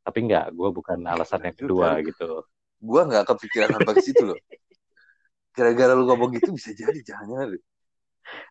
Tapi 0.00 0.18
nggak 0.26 0.56
gue 0.56 0.68
bukan 0.72 0.98
alasan 1.04 1.44
yang 1.44 1.56
kedua 1.56 2.00
juga. 2.00 2.06
gitu. 2.08 2.28
gue 2.80 3.00
nggak 3.12 3.24
kepikiran 3.28 3.68
sampai 3.76 3.92
ke 3.92 4.02
situ 4.02 4.22
loh. 4.24 4.38
Gara-gara 5.52 5.92
lu 5.92 6.08
ngomong 6.08 6.30
gitu 6.40 6.56
bisa 6.56 6.72
jadi 6.72 7.00
Ri. 7.50 7.60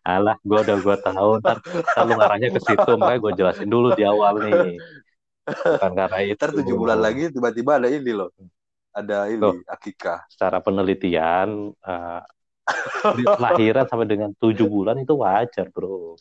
alah 0.04 0.36
gue 0.44 0.58
udah 0.60 0.76
gue 0.76 0.96
tahu 1.02 1.30
ntar, 1.40 1.56
ntar 1.60 2.04
lu 2.06 2.14
ngarahnya 2.14 2.48
ke 2.52 2.60
situ 2.62 2.90
makanya 3.00 3.20
gue 3.20 3.32
jelasin 3.36 3.68
dulu 3.68 3.88
di 3.96 4.02
awal 4.06 4.34
nih. 4.38 4.78
Bukan 5.50 5.92
karena 5.98 6.18
itu. 6.22 6.36
ntar 6.38 6.50
tujuh 6.54 6.76
bulan 6.78 6.98
lagi 7.00 7.22
tiba-tiba 7.34 7.82
ada 7.82 7.88
ini 7.90 8.12
loh. 8.14 8.30
Ada 8.90 9.30
ini 9.30 9.38
Loh. 9.38 9.54
akikah 9.70 10.26
secara 10.26 10.58
penelitian 10.58 11.70
eh, 11.78 12.20
di- 13.18 13.26
lahiran 13.38 13.86
sampai 13.86 14.06
dengan 14.06 14.30
tujuh 14.34 14.66
bulan 14.66 14.98
itu 14.98 15.14
wajar 15.14 15.66
bro 15.70 16.18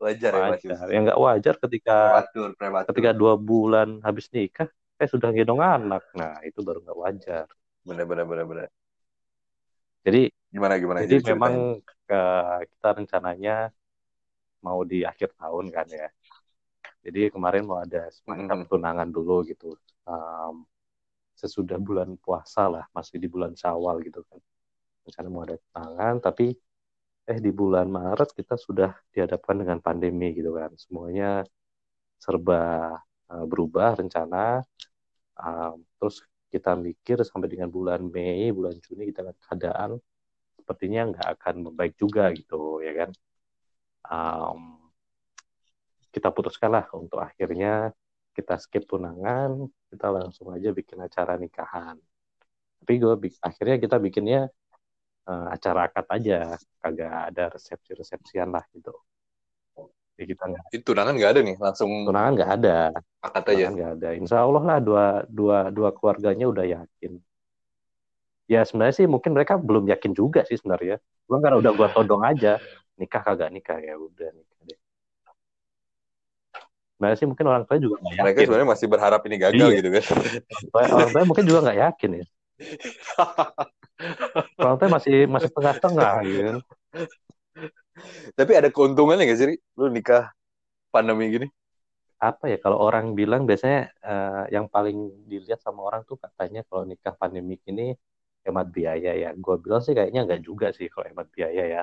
wajar 0.00 0.32
ya 0.36 0.42
Mas 0.44 0.60
Yus? 0.62 0.80
wajar. 0.80 0.86
Yang 0.92 1.02
nggak 1.10 1.20
wajar 1.20 1.54
ketika 1.68 1.96
prematur 1.96 2.48
prematur 2.56 2.88
ketika 2.92 3.10
dua 3.16 3.34
bulan 3.40 4.00
habis 4.04 4.28
nikah 4.32 4.68
eh 4.96 5.08
sudah 5.08 5.28
gendong 5.32 5.60
anak. 5.60 6.02
Nah 6.16 6.40
itu 6.44 6.60
baru 6.64 6.80
nggak 6.84 6.98
wajar. 6.98 7.46
Bener 7.84 8.04
bener 8.08 8.24
bener 8.24 8.44
bener. 8.48 8.68
Jadi 10.06 10.30
gimana 10.52 10.74
gimana? 10.78 10.98
jadi 11.02 11.18
ceritain. 11.18 11.32
memang 11.34 11.54
eh, 12.08 12.60
kita 12.70 12.88
rencananya 12.96 13.56
mau 14.62 14.80
di 14.82 15.02
akhir 15.04 15.34
tahun 15.36 15.66
kan 15.70 15.86
ya. 15.90 16.08
Jadi 17.06 17.30
kemarin 17.30 17.62
mau 17.66 17.78
ada 17.78 18.10
semacam 18.10 18.66
tunangan 18.66 19.08
dulu 19.10 19.46
gitu. 19.46 19.78
Em, 20.06 20.66
sesudah 21.36 21.76
bulan 21.78 22.16
puasa 22.18 22.66
lah 22.66 22.84
masih 22.96 23.20
di 23.20 23.28
bulan 23.28 23.52
Syawal 23.54 24.00
gitu 24.02 24.24
kan. 24.26 24.40
Rencana 25.06 25.28
mau 25.30 25.42
ada 25.46 25.56
tunangan 25.60 26.14
tapi 26.18 26.56
eh 27.26 27.38
di 27.42 27.50
bulan 27.50 27.90
Maret 27.90 28.30
kita 28.38 28.54
sudah 28.54 28.94
dihadapkan 29.10 29.58
dengan 29.58 29.78
pandemi 29.82 30.30
gitu 30.38 30.54
kan. 30.54 30.70
Semuanya 30.78 31.42
serba 32.22 32.94
eh, 33.32 33.44
berubah 33.50 33.98
rencana. 33.98 34.62
Um, 35.36 35.84
terus 36.00 36.24
kita 36.48 36.72
mikir 36.78 37.20
sampai 37.20 37.52
dengan 37.52 37.68
bulan 37.68 38.00
Mei 38.08 38.48
bulan 38.56 38.78
Juni 38.80 39.12
kita 39.12 39.20
keadaan 39.36 40.00
sepertinya 40.56 41.12
nggak 41.12 41.28
akan 41.36 41.54
membaik 41.68 41.94
juga 41.98 42.32
gitu 42.32 42.80
ya 42.80 42.92
kan? 43.04 43.10
Um, 44.06 44.60
kita 46.14 46.32
putuskan 46.32 46.72
lah 46.72 46.86
untuk 46.96 47.20
akhirnya 47.20 47.92
kita 48.32 48.56
skip 48.56 48.88
tunangan 48.88 49.68
kita 49.92 50.08
langsung 50.08 50.48
aja 50.54 50.72
bikin 50.72 50.98
acara 51.04 51.36
nikahan. 51.36 52.00
Tapi 52.80 52.92
gue 53.02 53.14
akhirnya 53.42 53.76
kita 53.82 53.96
bikinnya 54.00 54.48
eh, 55.26 55.46
acara 55.52 55.80
akad 55.90 56.06
aja. 56.10 56.38
Kagak 56.80 57.12
ada 57.34 57.44
resepsi 57.50 57.92
resepsian 57.98 58.48
lah 58.54 58.62
gitu. 58.70 58.94
Jadi 60.16 60.32
kita 60.32 60.44
nggak 60.48 60.64
itu 60.72 60.84
tunangan 60.86 61.12
nggak 61.12 61.30
ada 61.36 61.40
nih? 61.44 61.56
Langsung 61.60 61.90
tunangan 62.08 62.32
nggak 62.40 62.52
ada. 62.56 62.78
akad 63.20 63.44
aja? 63.52 63.66
Nggak 63.68 63.90
ada. 64.00 64.08
Insya 64.16 64.38
Allah 64.40 64.62
lah 64.64 64.78
dua 64.80 65.04
dua 65.28 65.58
dua 65.68 65.92
keluarganya 65.92 66.48
udah 66.48 66.64
yakin. 66.64 67.20
Ya 68.46 68.62
sebenarnya 68.64 69.04
sih 69.04 69.06
mungkin 69.10 69.34
mereka 69.34 69.58
belum 69.60 69.90
yakin 69.90 70.16
juga 70.16 70.46
sih 70.48 70.56
sebenarnya. 70.56 71.02
Gua 71.28 71.42
karena 71.42 71.58
udah 71.60 71.72
gua 71.74 71.88
todong 71.92 72.22
aja 72.24 72.56
nikah 72.96 73.20
kagak 73.20 73.52
nikah 73.52 73.76
ya 73.76 73.98
udah 73.98 74.30
nikah 74.32 74.60
deh. 74.64 74.78
Sebenarnya 76.96 77.16
sih 77.20 77.28
mungkin 77.28 77.44
orang 77.44 77.64
tua 77.68 77.76
juga 77.76 78.00
nggak 78.00 78.16
mereka 78.24 78.38
yakin. 78.40 78.46
sebenarnya 78.48 78.68
masih 78.72 78.86
berharap 78.88 79.20
ini 79.28 79.36
gagal 79.36 79.68
Iya. 79.68 79.76
gitu 79.84 79.88
kan. 79.92 80.04
Orang 80.72 80.88
orang 80.96 81.10
tua 81.12 81.22
mungkin 81.28 81.44
juga 81.44 81.60
nggak 81.68 81.78
yakin 81.84 82.10
ya 82.22 82.26
orang 84.60 84.76
tua 84.80 84.88
masih 84.96 85.28
masih 85.28 85.48
setengah-setengah 85.52 86.12
gitu 86.24 86.60
tapi 88.36 88.52
ada 88.52 88.68
keuntungannya 88.68 89.24
nggak 89.28 89.38
sih 89.38 89.46
Ri? 89.52 89.56
lu 89.76 89.92
nikah 89.92 90.32
pandemi 90.92 91.32
gini 91.32 91.48
apa 92.16 92.48
ya 92.48 92.56
kalau 92.56 92.80
orang 92.80 93.12
bilang 93.12 93.44
biasanya 93.44 93.92
eh, 94.00 94.44
yang 94.56 94.72
paling 94.72 95.28
dilihat 95.28 95.60
sama 95.60 95.84
orang 95.84 96.00
tuh 96.08 96.16
katanya 96.16 96.64
kalau 96.64 96.88
nikah 96.88 97.12
pandemik 97.12 97.60
ini 97.68 97.92
hemat 98.46 98.70
biaya 98.70 99.12
ya. 99.18 99.30
Gue 99.34 99.58
bilang 99.58 99.82
sih 99.82 99.92
kayaknya 99.92 100.22
nggak 100.22 100.42
juga 100.46 100.70
sih 100.70 100.86
kalau 100.86 101.10
hemat 101.10 101.26
biaya 101.34 101.64
ya. 101.66 101.82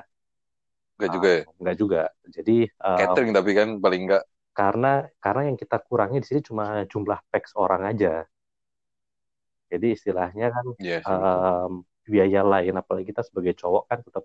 Enggak 0.96 1.10
juga 1.12 1.28
ya 1.28 1.42
Ah, 1.44 1.54
nggak 1.60 1.76
juga. 1.76 2.02
Jadi 2.32 2.56
eh, 2.66 2.98
catering 2.98 3.32
tapi 3.36 3.50
kan 3.52 3.68
paling 3.78 4.02
enggak 4.08 4.24
karena 4.54 5.02
karena 5.18 5.50
yang 5.50 5.58
kita 5.58 5.82
kurangi 5.82 6.22
di 6.22 6.26
sini 6.30 6.40
cuma 6.40 6.86
jumlah 6.88 7.20
peks 7.28 7.52
orang 7.58 7.90
aja. 7.90 8.24
Jadi 9.72 9.86
istilahnya 9.96 10.46
kan 10.54 10.66
Iya 10.78 10.98
sih. 11.02 11.10
em, 11.10 11.72
biaya 12.04 12.40
lain 12.44 12.74
apalagi 12.76 13.06
kita 13.10 13.22
sebagai 13.24 13.54
cowok 13.56 13.84
kan 13.90 13.98
tetap 14.04 14.24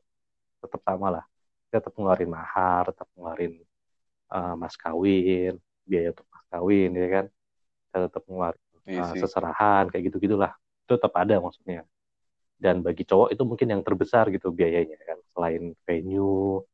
tetap 0.60 0.82
sama 0.84 1.08
lah. 1.20 1.26
Kita 1.68 1.78
tetap 1.84 1.94
ngeluarin 1.96 2.32
mahar, 2.32 2.84
tetap 2.92 3.08
ngeluarin 3.16 3.54
eh, 4.36 4.54
mas 4.60 4.76
kawin, 4.76 5.54
biaya 5.88 6.12
untuk 6.14 6.28
mas 6.30 6.46
kawin 6.52 6.90
ya 6.94 7.08
kan. 7.08 7.26
Kita 7.88 7.98
tetap 8.08 8.24
ngeluarin 8.28 8.70
Iya 8.90 9.06
uh, 9.06 9.16
seserahan 9.22 9.86
kayak 9.94 10.04
gitu 10.10 10.18
gitulah 10.18 10.58
itu 10.58 10.98
tetap 10.98 11.14
ada 11.14 11.38
maksudnya 11.38 11.86
dan 12.58 12.82
bagi 12.82 13.06
cowok 13.06 13.30
itu 13.30 13.44
mungkin 13.46 13.68
yang 13.70 13.82
terbesar 13.86 14.34
gitu 14.34 14.50
biayanya 14.50 14.98
kan 15.06 15.20
selain 15.30 15.78
venue 15.86 16.66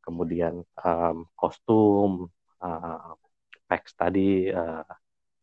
kemudian 0.00 0.64
um, 0.80 1.28
kostum 1.36 2.32
uh, 2.64 3.12
packs 3.68 3.92
tadi 3.92 4.48
uh, 4.48 4.82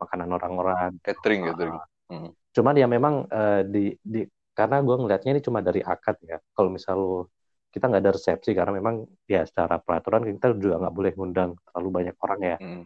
makanan 0.01 0.33
orang-orang 0.33 0.97
Catering 1.05 1.45
gitu. 1.53 1.77
Uh, 2.09 2.29
cuman 2.55 2.75
ya 2.81 2.87
memang 2.95 3.25
uh, 3.27 3.61
di 3.73 3.97
di 3.99 4.21
karena 4.57 4.79
gue 4.85 4.95
ngelihatnya 4.95 5.31
ini 5.35 5.41
cuma 5.43 5.59
dari 5.59 5.81
akad 5.83 6.15
ya 6.23 6.37
kalau 6.55 6.69
misal 6.71 6.95
lu- 6.95 7.27
kita 7.73 7.91
nggak 7.91 8.03
ada 8.07 8.13
resepsi 8.15 8.49
karena 8.55 8.71
memang 8.79 8.95
ya 9.27 9.43
secara 9.43 9.75
peraturan 9.83 10.23
kita 10.23 10.55
juga 10.55 10.75
nggak 10.79 10.95
boleh 10.95 11.11
ngundang 11.17 11.51
terlalu 11.67 11.89
banyak 11.97 12.15
orang 12.23 12.39
ya 12.51 12.57
Hmm. 12.61 12.83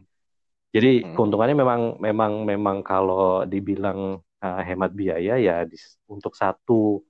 jadi 0.76 0.90
Hmm. 1.06 1.14
keuntungannya 1.16 1.56
memang 1.64 1.82
memang 2.02 2.32
memang 2.46 2.78
kalau 2.86 3.46
dibilang 3.46 4.22
uh, 4.46 4.62
hemat 4.68 4.92
biaya 4.94 5.34
ya 5.42 5.56
di- 5.66 5.78
untuk 6.10 6.34
satu 6.38 7.02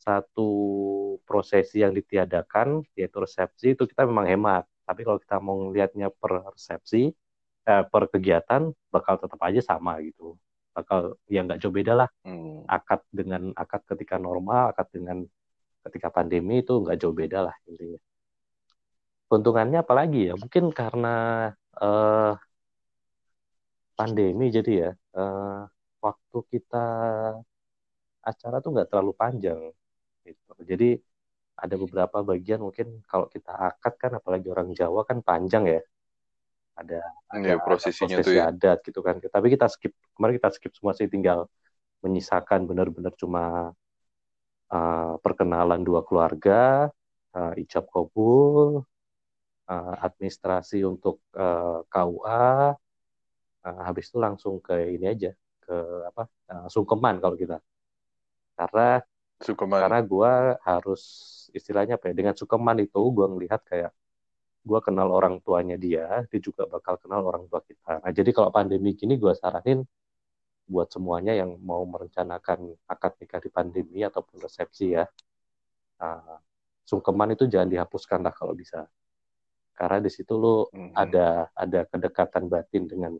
satu 0.00 0.48
prosesi 1.28 1.84
yang 1.84 1.92
ditiadakan 1.98 2.80
yaitu 2.96 3.16
resepsi 3.20 3.66
itu 3.76 3.84
kita 3.90 4.02
memang 4.08 4.26
hemat. 4.32 4.64
Tapi 4.88 5.00
kalau 5.06 5.18
kita 5.22 5.36
mau 5.38 5.56
ngelihatnya 5.60 6.08
per 6.10 6.32
resepsi 6.56 7.12
eh, 7.70 7.84
per 7.92 8.04
kegiatan 8.12 8.62
bakal 8.94 9.14
tetap 9.22 9.40
aja 9.48 9.60
sama 9.62 10.00
gitu. 10.06 10.34
Bakal 10.76 10.98
ya 11.34 11.40
nggak 11.46 11.58
jauh 11.62 11.74
beda 11.78 11.92
lah 12.00 12.08
Hmm. 12.24 12.62
akad 12.76 13.00
dengan 13.18 13.42
akad 13.62 13.82
ketika 13.90 14.16
normal, 14.26 14.62
akad 14.72 14.88
dengan 14.96 15.18
ketika 15.86 16.08
pandemi 16.16 16.54
itu 16.64 16.72
nggak 16.82 16.98
jauh 17.02 17.16
beda 17.16 17.38
lah 17.48 17.56
intinya. 17.70 18.00
Keuntungannya 19.28 19.78
apalagi 19.84 20.18
ya? 20.28 20.34
Mungkin 20.42 20.64
karena 20.78 21.08
eh, 21.82 22.30
pandemi 23.98 24.44
jadi 24.56 24.70
ya 24.82 24.90
eh, 25.18 25.60
waktu 26.04 26.38
kita 26.52 26.76
acara 28.30 28.56
tuh 28.64 28.70
nggak 28.74 28.88
terlalu 28.90 29.12
panjang 29.22 29.60
gitu. 30.26 30.52
Jadi 30.70 30.88
ada 31.64 31.76
beberapa 31.82 32.18
bagian 32.30 32.60
mungkin 32.66 32.88
kalau 33.10 33.26
kita 33.34 33.52
akad 33.68 33.94
kan 34.02 34.12
apalagi 34.20 34.48
orang 34.54 34.70
Jawa 34.78 35.02
kan 35.10 35.18
panjang 35.28 35.64
ya. 35.74 35.80
Ada 36.76 37.00
Iya, 37.30 37.58
ada, 37.58 37.62
prosesinya 37.62 38.18
prosesi 38.18 38.26
tuh 38.26 38.34
ya. 38.34 38.50
adat 38.50 38.78
gitu 38.82 39.00
kan 39.06 39.22
tapi 39.22 39.46
kita 39.54 39.70
skip 39.70 39.94
kemarin 40.18 40.34
kita 40.42 40.50
skip 40.50 40.72
semua 40.74 40.92
sih 40.98 41.06
tinggal 41.06 41.46
menyisakan 42.02 42.66
benar-benar 42.66 43.14
cuma 43.14 43.70
uh, 44.74 45.14
perkenalan 45.22 45.86
dua 45.86 46.02
keluarga 46.02 46.90
uh, 47.38 47.52
ijab 47.54 47.86
kabul 47.86 48.82
uh, 49.70 49.94
administrasi 50.02 50.82
untuk 50.82 51.22
uh, 51.38 51.86
KUA 51.86 52.74
uh, 53.62 53.80
habis 53.86 54.10
itu 54.10 54.18
langsung 54.18 54.58
ke 54.58 54.98
ini 54.98 55.06
aja 55.06 55.30
ke 55.62 55.76
apa 56.10 56.26
uh, 56.50 56.66
sungkeman 56.66 57.22
kalau 57.22 57.38
kita 57.38 57.62
karena 58.58 58.98
Sukeman. 59.40 59.80
karena 59.80 60.00
gue 60.04 60.32
harus 60.66 61.02
istilahnya 61.54 61.94
apa 61.96 62.10
ya 62.10 62.14
dengan 62.18 62.34
Sukeman 62.34 62.82
itu 62.82 62.98
gue 62.98 63.26
ngelihat 63.30 63.62
kayak 63.64 63.94
gue 64.60 64.80
kenal 64.84 65.08
orang 65.08 65.40
tuanya 65.40 65.80
dia 65.80 66.24
dia 66.28 66.40
juga 66.40 66.68
bakal 66.68 67.00
kenal 67.00 67.24
orang 67.24 67.48
tua 67.48 67.64
kita 67.64 68.04
nah 68.04 68.12
jadi 68.12 68.30
kalau 68.32 68.52
pandemi 68.52 68.92
gini 68.92 69.16
gue 69.16 69.32
saranin 69.32 69.80
buat 70.70 70.86
semuanya 70.92 71.34
yang 71.34 71.58
mau 71.64 71.82
merencanakan 71.82 72.76
akad 72.86 73.18
nikah 73.18 73.40
di 73.42 73.50
pandemi 73.50 74.04
ataupun 74.06 74.38
resepsi 74.38 74.94
ya 74.94 75.08
uh, 75.98 76.36
sungkeman 76.86 77.34
itu 77.34 77.48
jangan 77.50 77.66
dihapuskan 77.72 78.22
lah 78.22 78.30
kalau 78.30 78.54
bisa 78.54 78.86
karena 79.74 79.98
di 80.04 80.10
situ 80.12 80.36
lo 80.36 80.68
Mhm. 80.70 80.92
ada 80.92 81.48
ada 81.56 81.80
kedekatan 81.88 82.46
batin 82.52 82.84
dengan 82.84 83.12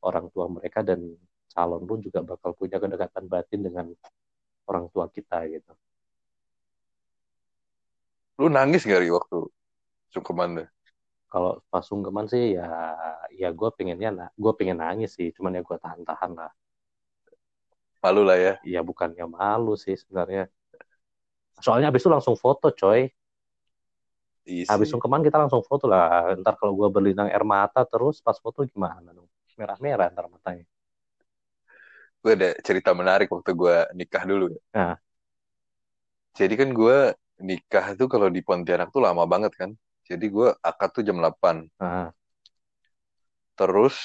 orang 0.00 0.32
tua 0.32 0.48
mereka 0.48 0.80
dan 0.80 1.12
calon 1.52 1.84
pun 1.84 2.00
juga 2.00 2.24
bakal 2.24 2.56
punya 2.56 2.80
kedekatan 2.80 3.24
batin 3.28 3.60
dengan 3.62 3.86
orang 4.66 4.88
tua 4.90 5.06
kita 5.12 5.44
gitu 5.52 5.72
Lu 8.36 8.52
nangis 8.52 8.84
gak 8.84 9.00
Ri 9.00 9.08
waktu 9.08 9.48
Sukeman 10.12 10.60
tuh? 10.60 10.68
Kalau 11.36 11.60
pas 11.68 11.84
sungkeman 11.84 12.24
sih 12.32 12.56
ya 12.56 12.96
ya 13.36 13.52
gue 13.52 13.68
pengennya 13.76 14.08
nah 14.08 14.28
gue 14.32 14.52
pengen 14.56 14.80
nangis 14.80 15.12
sih 15.12 15.28
cuman 15.36 15.60
ya 15.60 15.62
gue 15.62 15.76
tahan-tahan 15.76 16.32
lah 16.32 16.52
Malu 18.00 18.24
lah 18.24 18.40
ya. 18.40 18.54
ya 18.64 18.80
bukannya 18.80 19.28
malu 19.28 19.76
sih 19.76 19.92
sebenarnya 19.92 20.48
soalnya 21.60 21.92
habis 21.92 22.00
itu 22.00 22.08
langsung 22.08 22.40
foto 22.40 22.72
coy 22.72 23.12
Isi. 24.48 24.64
habis 24.64 24.88
sungkeman 24.88 25.20
kita 25.20 25.36
langsung 25.36 25.60
foto 25.60 25.84
lah 25.84 26.32
ntar 26.40 26.56
kalau 26.56 26.72
gue 26.72 26.88
berlinang 26.88 27.28
air 27.28 27.44
mata 27.44 27.84
terus 27.84 28.24
pas 28.24 28.40
foto 28.40 28.64
gimana 28.64 29.12
dong 29.12 29.28
merah-merah 29.60 30.08
ntar 30.08 30.32
matanya 30.32 30.64
Gue 32.26 32.34
ada 32.34 32.58
cerita 32.58 32.90
menarik 32.90 33.30
waktu 33.30 33.54
gue 33.54 33.76
nikah 33.94 34.26
dulu. 34.26 34.50
ya. 34.50 34.58
Nah. 34.74 34.94
Jadi 36.34 36.58
kan 36.58 36.74
gue 36.74 37.14
nikah 37.38 37.94
tuh 37.94 38.10
kalau 38.10 38.26
di 38.26 38.42
Pontianak 38.42 38.90
tuh 38.90 38.98
lama 38.98 39.22
banget 39.30 39.54
kan. 39.54 39.70
Jadi 40.08 40.26
gue 40.34 40.48
akad 40.70 40.90
tuh 40.96 41.02
jam 41.08 41.16
8. 41.22 41.56
nah, 41.80 42.12
Terus 43.58 43.96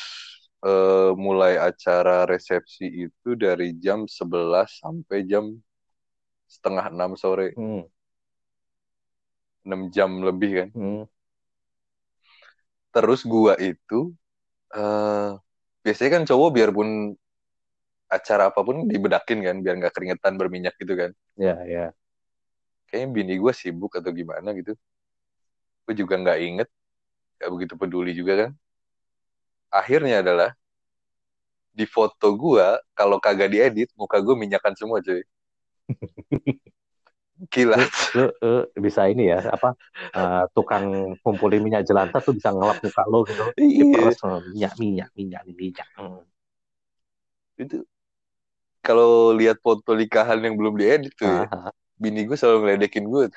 eh, 0.64 1.12
mulai 1.26 1.54
acara 1.70 2.24
resepsi 2.28 2.86
itu 3.08 3.30
dari 3.44 3.76
jam 3.84 4.00
11 4.08 4.70
sampai 4.84 5.18
jam 5.32 5.46
setengah 6.54 6.86
6 6.94 7.12
sore. 7.18 7.48
hmm, 7.56 7.82
6 9.66 9.82
jam 9.96 10.12
lebih 10.28 10.52
kan. 10.58 10.70
hmm, 10.74 11.04
Terus 12.92 13.22
gua 13.24 13.54
itu 13.60 14.12
eh 14.76 15.30
biasanya 15.86 16.12
kan 16.16 16.24
cowok 16.30 16.50
biarpun 16.58 16.90
acara 18.18 18.44
apa 18.52 18.62
pun 18.68 18.78
dibedakin 18.92 19.40
kan 19.48 19.56
biar 19.64 19.76
nggak 19.80 19.94
keringetan 19.96 20.34
berminyak 20.40 20.74
gitu 20.82 20.94
kan. 21.02 21.12
ya 21.38 21.66
ya 21.66 21.94
Kayaknya 22.90 23.10
bini 23.16 23.34
gue 23.42 23.54
sibuk 23.62 23.92
atau 24.00 24.12
gimana 24.20 24.50
gitu. 24.60 24.74
Gue 25.86 25.96
juga 25.98 26.14
nggak 26.22 26.40
inget, 26.42 26.70
nggak 27.40 27.50
begitu 27.54 27.74
peduli 27.80 28.12
juga 28.16 28.34
kan. 28.48 28.52
Akhirnya 29.72 30.20
adalah 30.24 30.50
di 31.72 31.88
foto 31.88 32.36
gua 32.36 32.76
kalau 32.92 33.16
kagak 33.24 33.48
diedit 33.56 33.90
muka 33.96 34.20
gue 34.20 34.36
minyakan 34.36 34.76
semua 34.76 35.00
cuy. 35.00 35.24
Gila. 37.50 37.74
lu, 38.14 38.30
lu 38.44 38.60
bisa 38.78 39.10
ini 39.10 39.34
ya 39.34 39.42
apa 39.50 39.74
eh, 40.14 40.44
tukang 40.54 41.18
kumpulin 41.26 41.64
minyak 41.66 41.90
jelantah 41.90 42.22
tuh 42.22 42.38
bisa 42.38 42.54
ngelap 42.54 42.78
muka 42.86 43.02
lo 43.10 43.26
gitu 43.26 43.44
Iya. 43.58 43.82
diperes 43.82 44.18
eh, 44.22 44.40
minyak 44.54 44.74
minyak 44.78 45.10
minyak 45.18 45.42
minyak 45.50 45.88
Hmm. 45.98 46.22
Itu 47.58 47.86
kalau 48.82 49.34
lihat 49.38 49.62
foto 49.62 49.94
nikahan 49.94 50.42
yang 50.42 50.58
belum 50.58 50.74
diedit 50.78 51.14
tuh 51.14 51.30
ya, 51.30 51.46
bini 52.02 52.26
gue 52.26 52.34
selalu 52.34 52.58
ngeledekin 52.66 53.06
gue. 53.06 53.30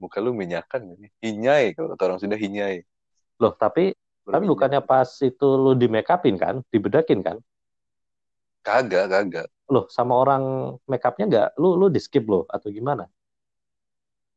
Muka 0.00 0.18
lu 0.18 0.32
minyakan 0.32 0.96
ini. 0.96 1.12
Hinyai 1.20 1.76
kalau 1.76 1.92
kata 1.94 2.02
orang 2.08 2.20
sudah 2.20 2.38
hinyai. 2.40 2.82
loh 3.40 3.56
tapi 3.56 3.96
tapi 4.20 4.44
bukannya 4.44 4.84
pas 4.84 5.08
itu 5.24 5.48
lu 5.56 5.72
di 5.72 5.88
make 5.88 6.12
upin 6.12 6.36
kan 6.36 6.60
dibedakin 6.68 7.24
kan 7.24 7.36
Kagak, 8.60 9.08
kagak. 9.08 9.48
loh 9.72 9.88
sama 9.88 10.12
orang 10.12 10.76
make 10.84 11.00
upnya 11.00 11.24
nggak 11.24 11.48
lu 11.56 11.72
lu 11.80 11.88
di 11.88 11.96
skip 11.96 12.28
loh 12.28 12.44
atau 12.52 12.68
gimana 12.68 13.08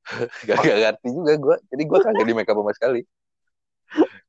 Gak, 0.48 0.60
gak 0.60 0.78
ngerti 0.84 1.08
juga 1.16 1.34
gue. 1.40 1.56
Jadi 1.72 1.84
gue 1.88 2.00
kagak 2.04 2.26
di 2.28 2.36
make 2.36 2.52
up 2.52 2.60
sama 2.60 2.76
sekali. 2.76 3.02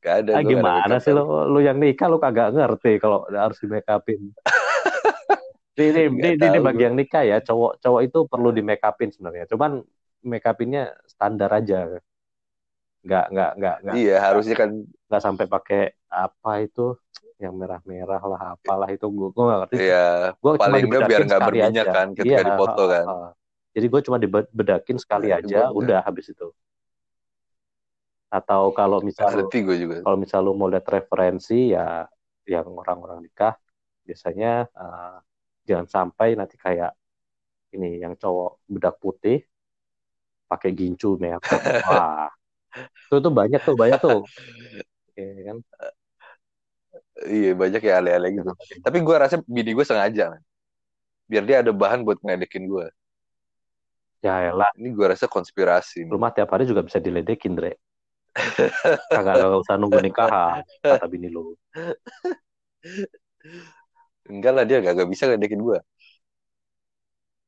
Gak 0.04 0.14
ah, 0.14 0.20
ada. 0.20 0.32
ada 0.38 0.44
gimana 0.44 0.94
sih 1.00 1.16
lo 1.16 1.48
lu 1.48 1.64
yang 1.64 1.80
nikah 1.80 2.06
lu 2.12 2.20
kagak 2.20 2.52
ngerti 2.52 3.00
kalau 3.00 3.24
harus 3.32 3.56
di 3.56 3.66
make 3.72 3.88
upin 3.88 4.20
ini 5.80 6.12
ini, 6.12 6.36
ini, 6.36 6.44
ini 6.44 6.58
bagi 6.60 6.84
yang 6.84 6.92
nikah 6.92 7.24
ya 7.24 7.40
cowok 7.40 7.80
cowok 7.80 8.00
itu 8.04 8.18
perlu 8.28 8.52
di 8.52 8.60
make 8.60 8.84
upin 8.84 9.08
sebenarnya 9.08 9.48
cuman 9.48 9.80
make 10.24 10.44
upinnya 10.44 10.82
standar 11.06 11.50
aja 11.52 12.00
nggak 13.04 13.24
nggak 13.30 13.50
nggak 13.60 13.76
nggak 13.84 13.94
Iya, 13.94 14.16
harusnya 14.18 14.56
kan. 14.56 14.70
nggak 15.12 15.22
sampai 15.22 15.44
pakai 15.44 15.82
apa 16.08 16.52
itu 16.64 16.96
yang 17.36 17.52
merah-merah 17.52 18.22
lah 18.24 18.40
apalah 18.56 18.88
itu 18.88 19.04
gue 19.04 19.28
gue 19.28 19.44
nggak 19.44 19.60
ngerti 19.60 19.76
Iya, 19.76 20.06
gue 20.32 20.50
cuma 20.56 20.62
paling 20.64 20.84
nggak 20.88 21.02
biar 21.04 21.20
nggak 21.28 21.42
berminyak 21.44 21.68
aja 21.68 21.82
kan 21.92 22.06
ketika 22.16 22.24
iya 22.24 22.40
dipoto 22.42 22.82
kan. 22.88 23.04
uh, 23.04 23.12
uh. 23.12 23.30
jadi 23.70 23.86
gue 23.92 24.00
cuma 24.00 24.16
dibedakin 24.16 24.96
sekali 24.96 25.28
Nah, 25.28 25.38
aja 25.38 25.58
udah 25.68 26.00
habis 26.00 26.32
itu 26.32 26.48
atau 28.30 28.74
kalau 28.74 28.98
misal 28.98 29.30
ngerti 29.30 29.58
gue 29.62 29.76
juga. 29.78 29.96
kalau 30.02 30.16
misal 30.18 30.40
lu 30.42 30.58
mau 30.58 30.66
lihat 30.66 30.86
referensi 30.90 31.70
ya 31.70 32.02
yang 32.48 32.66
orang-orang 32.66 33.22
nikah 33.22 33.54
biasanya 34.02 34.66
uh, 34.74 35.16
jangan 35.62 35.86
sampai 35.86 36.34
nanti 36.34 36.58
kayak 36.58 36.92
ini 37.70 38.02
yang 38.02 38.18
cowok 38.18 38.64
bedak 38.66 38.96
putih 38.98 39.38
pakai 40.50 40.70
gincu 40.76 41.16
merah 41.20 41.40
wah 41.88 42.28
itu 43.08 43.16
tuh 43.22 43.32
banyak 43.32 43.60
tuh 43.62 43.74
banyak 43.78 43.98
tuh 44.02 44.20
Iya 45.14 45.42
kan 45.46 45.56
Iya, 47.24 47.54
banyak 47.54 47.80
ya 47.86 47.94
ale-ale 48.02 48.28
gitu. 48.34 48.50
Tapi 48.82 48.98
gue 49.00 49.16
rasa 49.16 49.36
bini 49.46 49.70
gue 49.70 49.86
sengaja, 49.86 50.34
man. 50.34 50.42
Biar 51.30 51.42
dia 51.46 51.56
ada 51.62 51.72
bahan 51.72 52.02
buat 52.02 52.18
ngeledekin 52.20 52.66
gue. 52.66 52.86
ya 54.24 54.50
elah 54.50 54.68
Ini 54.74 54.88
gue 54.92 55.06
rasa 55.14 55.30
konspirasi. 55.30 56.04
nih. 56.04 56.10
rumah 56.10 56.34
tiap 56.34 56.50
hari 56.52 56.64
juga 56.66 56.82
bisa 56.82 56.98
diledekin 56.98 57.54
Dre 57.54 57.78
kagak 59.14 59.36
kagak 59.38 59.60
usah 59.62 59.78
nunggu 59.78 60.00
nikahan 60.02 60.64
kata 60.82 61.06
bini 61.06 61.30
lu 61.30 61.54
Enggak 64.24 64.52
lah, 64.56 64.64
dia 64.64 64.80
gak, 64.80 65.04
bisa 65.04 65.28
ngeledekin 65.28 65.60
gue. 65.60 65.78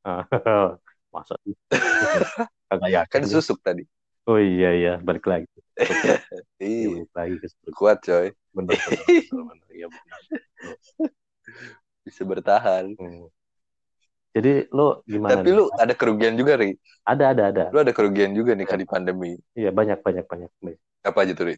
masa 1.14 1.34
sih? 1.42 1.56
kagak 2.70 2.90
yakin 2.96 3.22
Kan 3.22 3.30
susuk 3.32 3.58
tadi. 3.66 3.82
oh 4.28 4.38
iya 4.40 4.68
iya 4.78 4.90
balik 5.06 5.24
lagi 5.32 5.48
Iya, 6.62 6.88
Iya, 6.88 6.88
balik 6.90 7.12
lagi 7.18 7.34
ke 7.42 7.46
situ. 7.52 7.70
kuat 7.78 7.98
coy. 8.06 8.26
bener 8.56 8.76
bener 8.86 9.04
bener, 9.30 9.44
bener. 9.50 9.68
Iya, 9.76 9.86
bener. 9.92 10.16
Bisa 12.06 12.22
bertahan. 12.24 12.94
Hmm. 12.98 13.26
jadi 14.36 14.68
lu 14.76 15.00
gimana 15.08 15.40
Tapi 15.40 15.48
nih? 15.48 15.56
lu 15.56 15.64
ada 15.82 15.94
kerugian 15.96 16.34
juga, 16.36 16.52
Ri. 16.60 16.76
ada 17.08 17.24
ada 17.32 17.42
ada 17.50 17.64
Lu 17.72 17.78
ada 17.80 17.92
kerugian 17.96 18.32
juga 18.36 18.52
nih 18.58 18.66
kan 18.68 18.78
di 18.82 18.86
pandemi. 18.88 19.32
iya 19.58 19.70
banyak 19.72 19.98
banyak 20.06 20.24
banyak 20.30 20.50
Apa 21.06 21.18
aja 21.24 21.32
tuh, 21.38 21.46
Ri? 21.50 21.54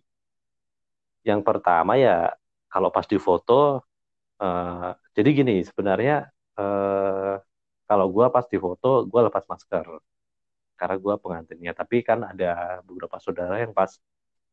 yang 1.26 1.40
pertama 1.44 1.92
ya 1.98 2.32
kalau 2.72 2.88
pas 2.94 3.06
di 3.06 3.18
foto 3.20 3.82
eh, 4.42 4.90
jadi 5.16 5.28
gini 5.38 5.54
sebenarnya 5.68 6.14
eh, 6.58 7.34
kalau 7.88 8.06
gua 8.14 8.26
pas 8.34 8.46
di 8.52 8.58
foto 8.60 9.06
gua 9.10 9.20
lepas 9.28 9.44
masker 9.50 9.84
karena 10.80 10.96
gua 11.04 11.14
pengantinnya. 11.24 11.72
Tapi 11.80 11.96
kan 12.08 12.18
ada 12.30 12.46
beberapa 12.86 13.16
saudara 13.24 13.54
yang 13.64 13.72
pas 13.80 13.92